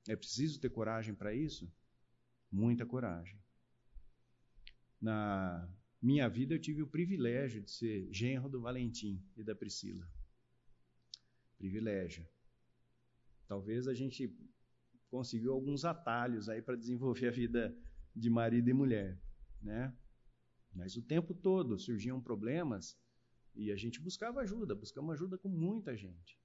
[0.08, 1.72] É preciso ter coragem para isso?
[2.52, 3.38] Muita coragem.
[5.02, 5.68] Na
[6.02, 10.08] minha vida, eu tive o privilégio de ser genro do Valentim e da Priscila.
[11.58, 12.28] Privilégio.
[13.48, 14.34] Talvez a gente
[15.10, 17.76] conseguiu alguns atalhos aí para desenvolver a vida
[18.16, 19.20] de marido e mulher,
[19.62, 19.96] né?
[20.74, 22.98] Mas o tempo todo surgiam problemas
[23.56, 26.39] e a gente buscava ajuda, buscamos ajuda com muita gente.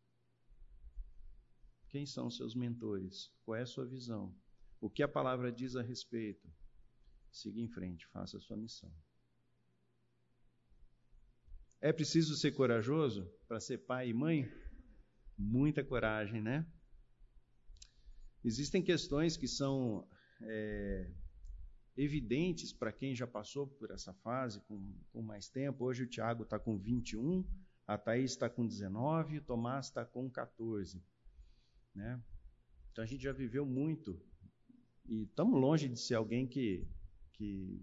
[1.89, 3.33] Quem são seus mentores?
[3.45, 4.35] Qual é a sua visão?
[4.81, 6.49] O que a palavra diz a respeito?
[7.33, 8.93] Siga em frente, faça a sua missão.
[11.81, 14.49] É preciso ser corajoso para ser pai e mãe?
[15.37, 16.67] Muita coragem, né?
[18.45, 20.09] Existem questões que são
[20.43, 21.11] é,
[21.97, 25.85] evidentes para quem já passou por essa fase com, com mais tempo.
[25.85, 27.45] Hoje o Tiago está com 21,
[27.87, 31.03] a Thaís está com 19, o Tomás está com 14.
[31.95, 32.23] Né?
[32.93, 34.21] Então a gente já viveu muito
[35.07, 36.87] e estamos longe de ser alguém que,
[37.33, 37.81] que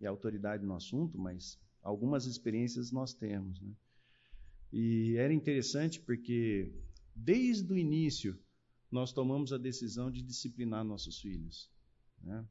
[0.00, 3.60] é autoridade no assunto, mas algumas experiências nós temos.
[3.60, 3.72] Né?
[4.72, 6.72] E era interessante porque
[7.14, 8.38] desde o início
[8.90, 11.70] nós tomamos a decisão de disciplinar nossos filhos.
[12.22, 12.44] Né?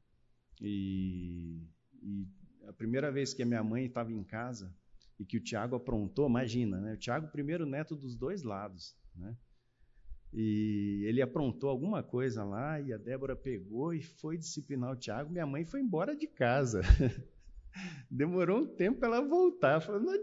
[0.60, 1.62] E,
[2.02, 2.26] e
[2.66, 4.74] a primeira vez que a minha mãe estava em casa
[5.18, 6.94] e que o Tiago aprontou, imagina, né?
[6.94, 9.36] O Tiago, primeiro neto dos dois lados, né?
[10.32, 15.32] E ele aprontou alguma coisa lá e a Débora pegou e foi disciplinar o Tiago.
[15.32, 16.82] Minha mãe foi embora de casa.
[18.10, 19.80] Demorou um tempo para ela voltar.
[19.80, 20.20] Falou, mas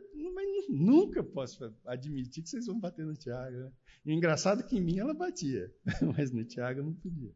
[0.70, 3.58] nunca posso admitir que vocês vão bater no Tiago.
[3.58, 3.72] Né?
[4.06, 5.74] Engraçado que em mim ela batia,
[6.16, 7.34] mas no Tiago não podia.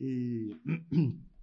[0.00, 0.56] E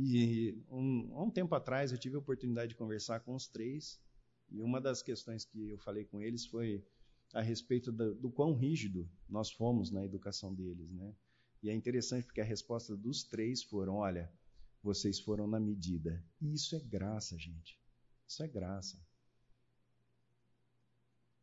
[0.00, 4.00] E um, um tempo atrás eu tive a oportunidade de conversar com os três,
[4.48, 6.86] e uma das questões que eu falei com eles foi
[7.34, 10.88] a respeito do, do quão rígido nós fomos na educação deles.
[10.92, 11.12] Né?
[11.64, 14.32] E é interessante porque a resposta dos três foram: olha,
[14.80, 16.24] vocês foram na medida.
[16.40, 17.76] E isso é graça, gente.
[18.28, 19.04] Isso é graça.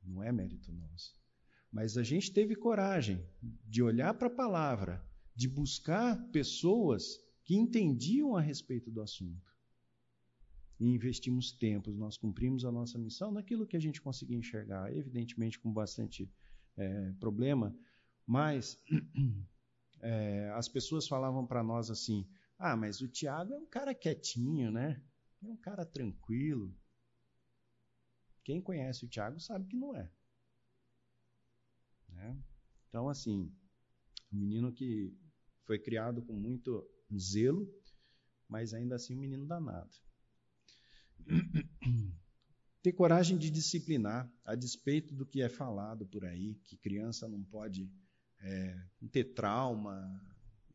[0.01, 1.14] Não é mérito nosso.
[1.70, 3.22] Mas a gente teve coragem
[3.66, 9.56] de olhar para a palavra, de buscar pessoas que entendiam a respeito do assunto.
[10.80, 15.58] E investimos tempos, nós cumprimos a nossa missão naquilo que a gente conseguia enxergar, evidentemente
[15.58, 16.30] com bastante
[16.76, 17.74] é, problema,
[18.26, 18.82] mas
[20.02, 22.28] é, as pessoas falavam para nós assim:
[22.58, 25.02] ah, mas o Tiago é um cara quietinho, né?
[25.41, 26.76] É um cara tranquilo.
[28.43, 30.12] Quem conhece o Tiago sabe que não é.
[32.10, 32.38] Né?
[32.89, 33.52] Então, assim,
[34.32, 35.16] um menino que
[35.64, 36.88] foi criado com muito
[37.18, 37.68] zelo,
[38.47, 39.91] mas ainda assim um menino danado.
[42.82, 47.43] Ter coragem de disciplinar, a despeito do que é falado por aí, que criança não
[47.43, 47.91] pode
[48.41, 48.80] é,
[49.12, 50.22] ter trauma.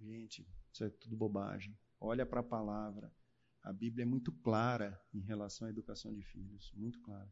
[0.01, 1.79] Gente, isso é tudo bobagem.
[2.01, 3.13] Olha para a palavra,
[3.63, 7.31] a Bíblia é muito clara em relação à educação de filhos, muito clara.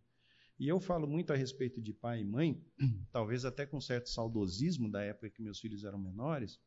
[0.59, 2.65] E eu falo muito a respeito de pai e mãe,
[3.11, 6.61] talvez até com certo saudosismo da época que meus filhos eram menores,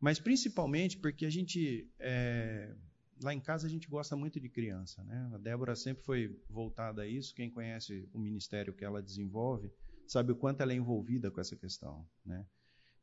[0.00, 2.74] mas principalmente porque a gente, é,
[3.22, 5.02] lá em casa, a gente gosta muito de criança.
[5.04, 5.30] Né?
[5.32, 7.34] A Débora sempre foi voltada a isso.
[7.34, 9.72] Quem conhece o ministério que ela desenvolve
[10.06, 12.06] sabe o quanto ela é envolvida com essa questão.
[12.24, 12.46] Né?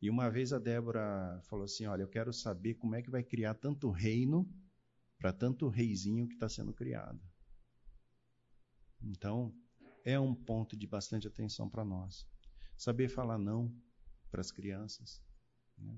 [0.01, 3.23] E uma vez a Débora falou assim: Olha, eu quero saber como é que vai
[3.23, 4.49] criar tanto reino
[5.17, 7.21] para tanto reizinho que está sendo criado.
[9.01, 9.53] Então,
[10.03, 12.27] é um ponto de bastante atenção para nós.
[12.77, 13.73] Saber falar não
[14.29, 15.21] para as crianças.
[15.77, 15.97] Né?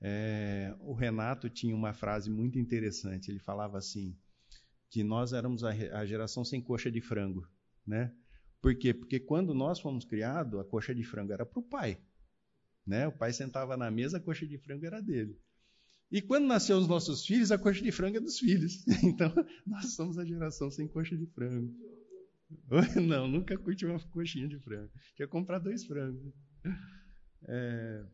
[0.00, 3.30] É, o Renato tinha uma frase muito interessante.
[3.30, 4.16] Ele falava assim:
[4.90, 7.46] que nós éramos a, a geração sem coxa de frango.
[7.86, 8.12] Né?
[8.60, 8.92] Por quê?
[8.92, 12.00] Porque quando nós fomos criados, a coxa de frango era para o pai.
[12.86, 13.06] Né?
[13.06, 15.38] O pai sentava na mesa, a coxa de frango era dele.
[16.10, 18.84] E quando nasceu os nossos filhos, a coxa de frango é dos filhos.
[19.02, 19.32] Então,
[19.66, 21.74] nós somos a geração sem coxa de frango.
[23.06, 24.90] Não, nunca curti uma coxinha de frango.
[25.16, 26.32] Quer comprar dois frangos.
[27.48, 28.04] É...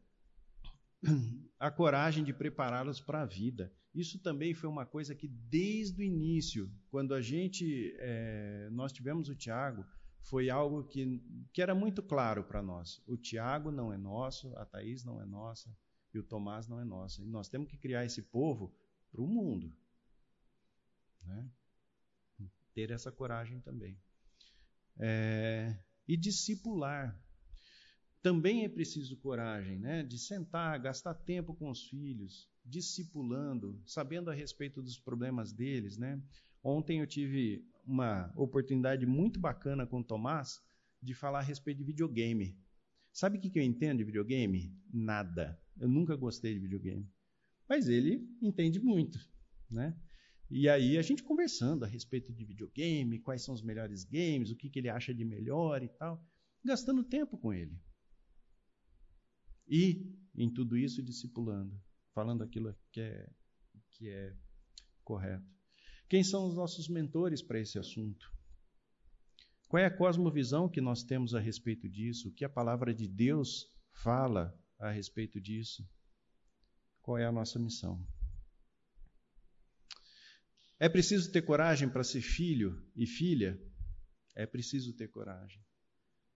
[1.58, 3.72] A coragem de prepará-los para a vida.
[3.94, 8.68] Isso também foi uma coisa que, desde o início, quando a gente, é...
[8.72, 9.84] nós tivemos o Tiago,
[10.22, 11.20] foi algo que,
[11.52, 13.02] que era muito claro para nós.
[13.06, 15.74] O Tiago não é nosso, a Thaís não é nossa,
[16.14, 17.22] e o Tomás não é nosso.
[17.22, 18.74] E nós temos que criar esse povo
[19.10, 19.74] para o mundo.
[21.24, 21.50] Né?
[22.74, 23.98] Ter essa coragem também.
[24.98, 25.76] É,
[26.06, 27.18] e discipular.
[28.22, 30.04] Também é preciso coragem, né?
[30.04, 36.22] De sentar, gastar tempo com os filhos, discipulando, sabendo a respeito dos problemas deles, né?
[36.62, 40.62] Ontem eu tive uma oportunidade muito bacana com o Tomás
[41.02, 42.56] de falar a respeito de videogame.
[43.12, 44.72] Sabe o que eu entendo de videogame?
[44.92, 45.60] Nada.
[45.76, 47.10] Eu nunca gostei de videogame.
[47.68, 49.18] Mas ele entende muito,
[49.68, 49.96] né?
[50.48, 54.56] E aí a gente conversando a respeito de videogame, quais são os melhores games, o
[54.56, 56.24] que, que ele acha de melhor e tal,
[56.64, 57.76] gastando tempo com ele.
[59.74, 61.80] E, em tudo isso, discipulando,
[62.12, 63.26] falando aquilo que é,
[63.92, 64.36] que é
[65.02, 65.50] correto.
[66.10, 68.30] Quem são os nossos mentores para esse assunto?
[69.68, 72.28] Qual é a cosmovisão que nós temos a respeito disso?
[72.28, 75.88] O que a palavra de Deus fala a respeito disso?
[77.00, 78.06] Qual é a nossa missão?
[80.78, 83.58] É preciso ter coragem para ser filho e filha?
[84.34, 85.64] É preciso ter coragem.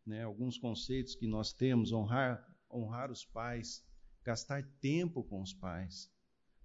[0.07, 0.23] Né?
[0.23, 3.85] Alguns conceitos que nós temos: honrar, honrar os pais,
[4.25, 6.11] gastar tempo com os pais.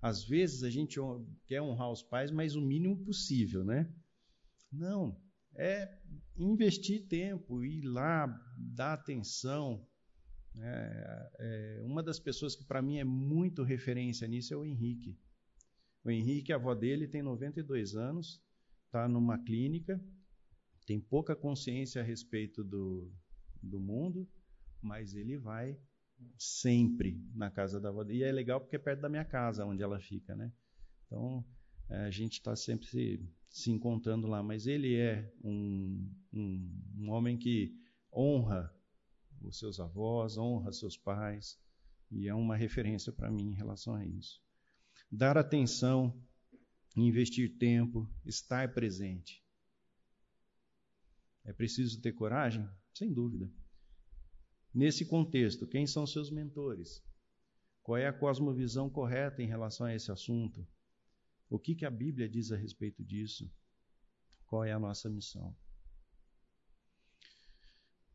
[0.02, 1.00] Às vezes a gente
[1.46, 3.94] quer honrar os pais, mas o mínimo possível, né?
[4.72, 5.16] Não,
[5.56, 6.00] é
[6.38, 8.28] investir tempo, ir lá,
[8.58, 9.86] dar atenção.
[10.58, 15.20] É, é, uma das pessoas que para mim é muito referência nisso é o Henrique.
[16.04, 18.42] O Henrique, a avó dele, tem 92 anos,
[18.86, 20.04] está numa clínica,
[20.86, 23.14] tem pouca consciência a respeito do,
[23.62, 24.28] do mundo,
[24.82, 25.78] mas ele vai
[26.38, 28.04] sempre na casa da avó.
[28.04, 30.52] E é legal porque é perto da minha casa, onde ela fica, né?
[31.06, 31.46] Então,
[31.90, 34.42] é, a gente está sempre se, se encontrando lá.
[34.42, 37.76] Mas ele é um, um, um homem que
[38.14, 38.74] honra
[39.42, 41.60] os seus avós, honra seus pais,
[42.12, 44.42] e é uma referência para mim em relação a isso
[45.12, 46.18] dar atenção,
[46.96, 49.44] investir tempo, estar presente.
[51.44, 52.68] É preciso ter coragem?
[52.94, 53.52] Sem dúvida.
[54.74, 57.04] Nesse contexto, quem são seus mentores?
[57.84, 60.66] Qual é a cosmovisão correta em relação a esse assunto?
[61.50, 63.52] O que, que a Bíblia diz a respeito disso?
[64.46, 65.54] Qual é a nossa missão?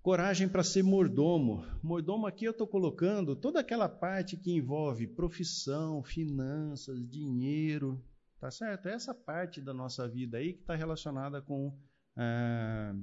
[0.00, 1.66] Coragem para ser mordomo.
[1.82, 8.02] Mordomo aqui eu estou colocando toda aquela parte que envolve profissão, finanças, dinheiro,
[8.38, 8.86] tá certo?
[8.86, 11.76] É essa parte da nossa vida aí que está relacionada com,
[12.16, 12.94] ah,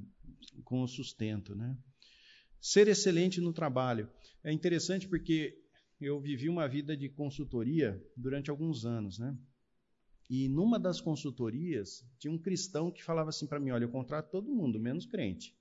[0.64, 1.78] com o sustento, né?
[2.64, 4.10] Ser excelente no trabalho.
[4.42, 5.62] É interessante porque
[6.00, 9.38] eu vivi uma vida de consultoria durante alguns anos, né?
[10.30, 14.32] E numa das consultorias tinha um cristão que falava assim para mim: olha, eu contrato
[14.32, 15.54] todo mundo, menos crente.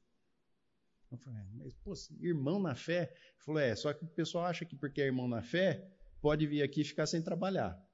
[1.11, 3.13] Eu falei, é, mas, pô, irmão na fé?
[3.13, 5.85] Ele falou, é, só que o pessoal acha que porque é irmão na fé,
[6.21, 7.85] pode vir aqui e ficar sem trabalhar.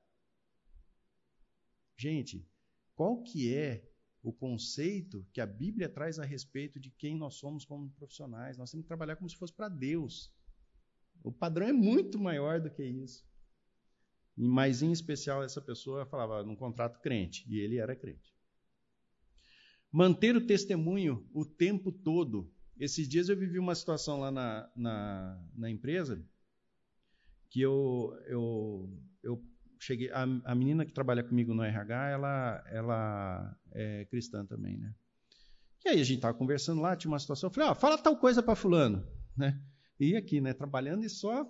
[1.97, 2.47] Gente,
[2.95, 3.88] qual que é
[4.29, 8.59] o conceito que a Bíblia traz a respeito de quem nós somos como profissionais?
[8.59, 10.31] Nós temos que trabalhar como se fosse para Deus.
[11.23, 13.27] O padrão é muito maior do que isso.
[14.37, 18.35] E mais em especial essa pessoa falava num contrato crente, e ele era crente.
[19.91, 25.45] Manter o testemunho o tempo todo esses dias eu vivi uma situação lá na, na,
[25.55, 26.25] na empresa
[27.51, 28.91] que eu, eu,
[29.23, 29.43] eu
[29.79, 34.95] cheguei, a, a, menina que trabalha comigo no RH, ela, ela é cristã também, né?
[35.85, 38.17] E aí a gente estava conversando lá, tinha uma situação, eu falei, ó, fala tal
[38.17, 39.07] coisa para fulano,
[39.37, 39.61] né?
[39.99, 41.43] E aqui, né, trabalhando e só...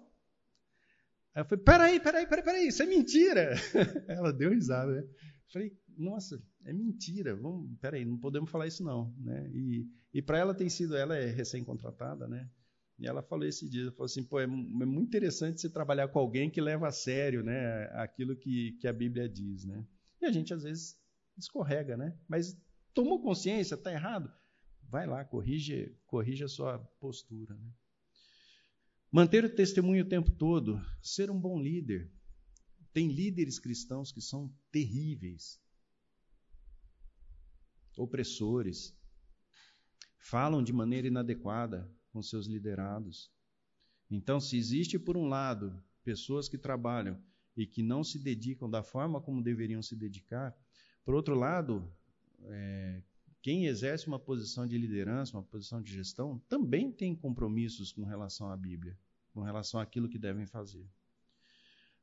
[1.34, 3.54] Aí eu falei, peraí, peraí, peraí, peraí, isso é mentira!
[4.08, 5.00] ela deu risada, né?
[5.00, 9.50] Eu falei, nossa, é mentira, vamos, peraí, não podemos falar isso não, né?
[9.52, 12.48] E, e para ela tem sido, ela é recém-contratada, né?
[12.98, 16.18] E ela falou esse dia, falou assim, pô, é, é, muito interessante você trabalhar com
[16.18, 19.86] alguém que leva a sério, né, aquilo que, que a Bíblia diz, né?
[20.20, 20.98] E a gente às vezes
[21.36, 22.18] escorrega, né?
[22.26, 22.60] Mas
[22.92, 24.32] tomou consciência, está errado,
[24.82, 27.72] vai lá, corrige, corrige a sua postura, né?
[29.10, 32.12] Manter o testemunho o tempo todo, ser um bom líder.
[32.92, 35.60] Tem líderes cristãos que são terríveis,
[37.96, 38.94] opressores,
[40.18, 43.30] falam de maneira inadequada, com seus liderados.
[44.10, 47.16] Então, se existe, por um lado, pessoas que trabalham
[47.56, 50.52] e que não se dedicam da forma como deveriam se dedicar,
[51.04, 51.88] por outro lado,
[52.46, 53.00] é,
[53.40, 58.50] quem exerce uma posição de liderança, uma posição de gestão, também tem compromissos com relação
[58.50, 58.98] à Bíblia,
[59.32, 60.84] com relação àquilo que devem fazer.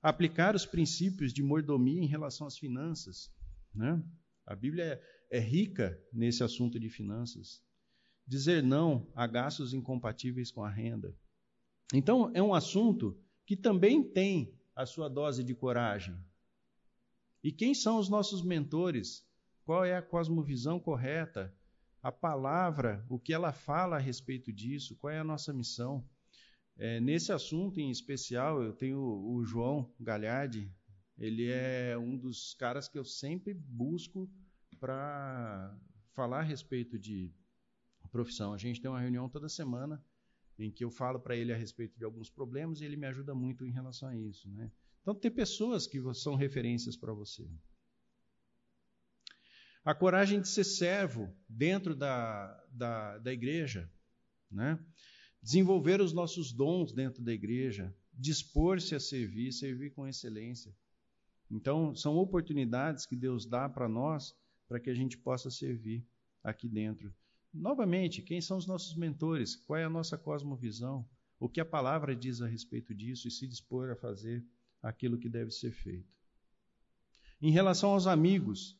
[0.02, 3.30] Aplicar os princípios de mordomia em relação às finanças.
[3.74, 4.02] Né?
[4.46, 4.86] A Bíblia
[5.30, 7.65] é, é rica nesse assunto de finanças
[8.28, 11.16] dizer não a gastos incompatíveis com a renda.
[11.94, 16.18] Então, é um assunto que também tem a sua dose de coragem.
[17.44, 19.24] E quem são os nossos mentores?
[19.64, 21.54] Qual é a cosmovisão correta?
[22.02, 24.96] A palavra, o que ela fala a respeito disso?
[24.96, 26.04] Qual é a nossa missão?
[26.78, 30.72] É, nesse assunto em especial, eu tenho o João Galhardi,
[31.18, 34.30] ele é um dos caras que eu sempre busco
[34.80, 35.78] para
[36.12, 37.32] falar a respeito de
[38.16, 38.54] profissão.
[38.54, 40.02] A gente tem uma reunião toda semana
[40.58, 43.36] em que eu falo para ele a respeito de alguns problemas e ele me ajuda
[43.36, 44.50] muito em relação a isso.
[44.52, 44.72] Né?
[45.02, 47.46] Então, ter pessoas que são referências para você.
[49.84, 53.92] A coragem de ser servo dentro da, da, da igreja.
[54.50, 54.80] Né?
[55.42, 57.94] Desenvolver os nossos dons dentro da igreja.
[58.14, 60.74] Dispor-se a servir, servir com excelência.
[61.52, 64.34] Então, são oportunidades que Deus dá para nós
[64.70, 66.08] para que a gente possa servir
[66.42, 67.14] aqui dentro
[67.56, 69.56] Novamente, quem são os nossos mentores?
[69.56, 71.08] Qual é a nossa cosmovisão?
[71.40, 74.46] O que a palavra diz a respeito disso e se dispor a fazer
[74.82, 76.14] aquilo que deve ser feito.
[77.42, 78.78] Em relação aos amigos,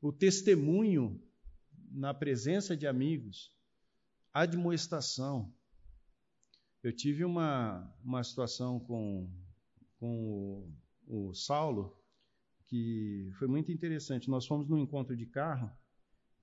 [0.00, 1.22] o testemunho
[1.90, 3.52] na presença de amigos,
[4.32, 5.52] admoestação.
[6.82, 9.30] Eu tive uma, uma situação com,
[9.98, 10.68] com
[11.06, 11.96] o, o Saulo
[12.66, 14.28] que foi muito interessante.
[14.28, 15.70] Nós fomos num encontro de carro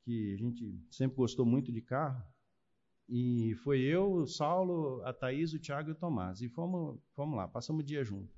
[0.08, 2.24] que a gente sempre gostou muito de carro.
[3.10, 6.42] E foi eu, o Saulo, a Thaís, o Tiago e o Tomás.
[6.42, 8.34] E fomos, fomos lá, passamos o dia junto.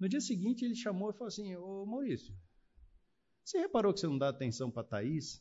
[0.00, 2.34] No dia seguinte, ele chamou e falou assim: Ô Maurício,
[3.44, 5.40] você reparou que você não dá atenção para a Thaís?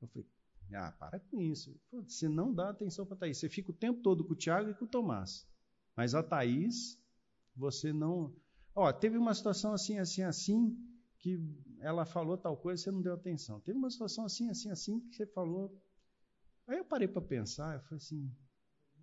[0.00, 0.26] Eu falei:
[0.72, 1.78] Ah, para com isso.
[1.90, 3.36] Falei, você não dá atenção para a Thaís.
[3.36, 5.46] Você fica o tempo todo com o Tiago e com o Tomás.
[5.94, 6.98] Mas a Thaís,
[7.54, 8.34] você não.
[8.74, 10.74] Ó, teve uma situação assim, assim, assim
[11.18, 11.38] que
[11.80, 13.60] ela falou tal coisa, você não deu atenção.
[13.60, 15.80] Teve uma situação assim, assim, assim, que você falou.
[16.66, 18.36] Aí eu parei para pensar, eu falei assim,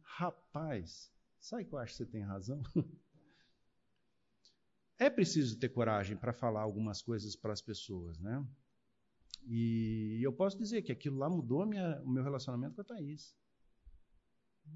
[0.01, 2.61] rapaz, sabe que eu acho que você tem razão?
[4.99, 8.45] é preciso ter coragem para falar algumas coisas para as pessoas, né?
[9.45, 13.35] E eu posso dizer que aquilo lá mudou minha, o meu relacionamento com a Thaís.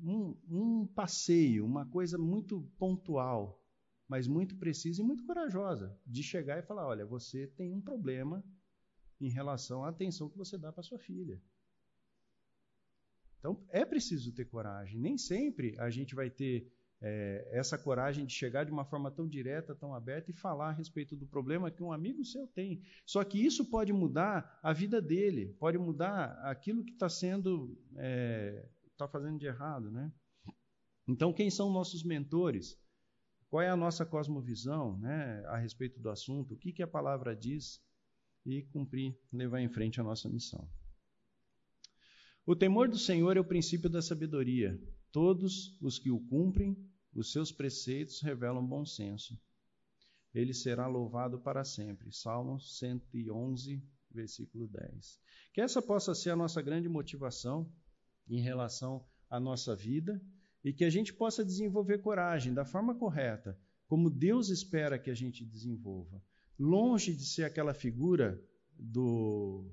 [0.03, 3.61] Um, um passeio, uma coisa muito pontual,
[4.07, 8.43] mas muito precisa e muito corajosa, de chegar e falar: olha, você tem um problema
[9.19, 11.41] em relação à atenção que você dá para sua filha.
[13.39, 14.99] Então, é preciso ter coragem.
[14.99, 19.27] Nem sempre a gente vai ter é, essa coragem de chegar de uma forma tão
[19.27, 22.81] direta, tão aberta e falar a respeito do problema que um amigo seu tem.
[23.05, 28.01] Só que isso pode mudar a vida dele, pode mudar aquilo que está sendo, está
[28.03, 30.11] é, tá fazendo de errado, né?
[31.07, 32.77] Então, quem são nossos mentores?
[33.49, 36.53] Qual é a nossa cosmovisão né, a respeito do assunto?
[36.53, 37.81] O que, que a palavra diz?
[38.45, 40.69] E cumprir, levar em frente a nossa missão.
[42.45, 44.79] O temor do Senhor é o princípio da sabedoria.
[45.11, 46.77] Todos os que o cumprem,
[47.13, 49.37] os seus preceitos revelam bom senso.
[50.33, 52.11] Ele será louvado para sempre.
[52.11, 55.19] Salmos 111, versículo 10.
[55.53, 57.69] Que essa possa ser a nossa grande motivação
[58.29, 60.21] em relação à nossa vida
[60.67, 63.57] e que a gente possa desenvolver coragem da forma correta,
[63.87, 66.21] como Deus espera que a gente desenvolva.
[66.59, 68.37] Longe de ser aquela figura
[68.77, 69.71] do,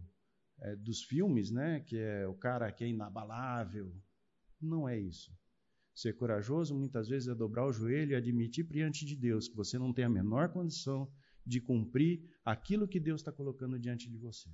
[0.61, 3.93] é, dos filmes, né, que é o cara que é inabalável.
[4.61, 5.37] Não é isso.
[5.93, 9.77] Ser corajoso muitas vezes é dobrar o joelho e admitir diante de Deus que você
[9.77, 11.11] não tem a menor condição
[11.45, 14.49] de cumprir aquilo que Deus está colocando diante de você.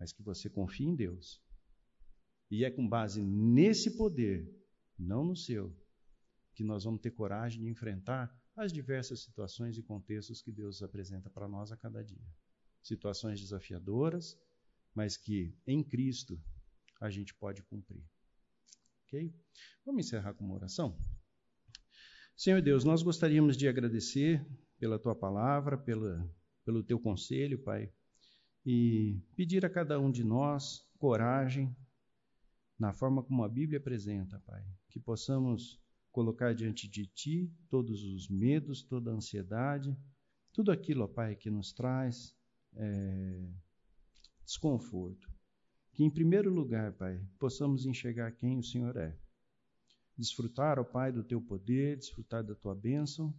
[0.00, 1.40] Mas que você confie em Deus.
[2.50, 4.52] E é com base nesse poder,
[4.98, 5.74] não no seu,
[6.54, 11.28] que nós vamos ter coragem de enfrentar as diversas situações e contextos que Deus apresenta
[11.28, 12.26] para nós a cada dia.
[12.82, 14.38] Situações desafiadoras,
[14.94, 16.40] mas que em Cristo
[17.00, 18.02] a gente pode cumprir.
[19.04, 19.34] Ok?
[19.84, 20.98] Vamos encerrar com uma oração?
[22.34, 24.46] Senhor Deus, nós gostaríamos de agradecer
[24.78, 26.28] pela tua palavra, pela,
[26.64, 27.92] pelo teu conselho, Pai,
[28.64, 31.74] e pedir a cada um de nós coragem
[32.78, 34.62] na forma como a Bíblia apresenta, Pai,
[34.96, 35.78] que possamos
[36.10, 39.94] colocar diante de Ti todos os medos, toda a ansiedade,
[40.54, 42.34] tudo aquilo, ó Pai, que nos traz
[42.74, 43.46] é,
[44.42, 45.30] desconforto.
[45.92, 49.14] Que, em primeiro lugar, Pai, possamos enxergar quem o Senhor é.
[50.16, 53.38] Desfrutar, ó Pai, do Teu poder, desfrutar da Tua bênção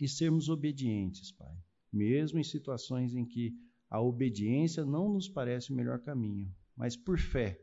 [0.00, 1.54] e sermos obedientes, Pai,
[1.92, 3.54] mesmo em situações em que
[3.90, 7.60] a obediência não nos parece o melhor caminho, mas por fé,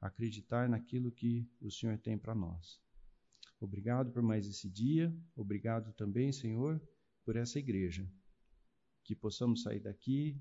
[0.00, 2.80] acreditar naquilo que o Senhor tem para nós.
[3.60, 6.80] Obrigado por mais esse dia, obrigado também, Senhor,
[7.24, 8.08] por essa igreja.
[9.02, 10.40] Que possamos sair daqui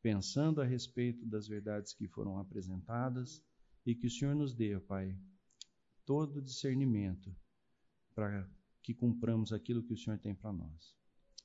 [0.00, 3.42] pensando a respeito das verdades que foram apresentadas
[3.84, 5.16] e que o Senhor nos dê, Pai,
[6.06, 7.34] todo discernimento
[8.14, 8.48] para
[8.82, 10.96] que cumpramos aquilo que o Senhor tem para nós.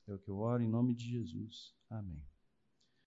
[0.06, 1.74] É o que eu oro em nome de Jesus.
[1.90, 2.35] Amém.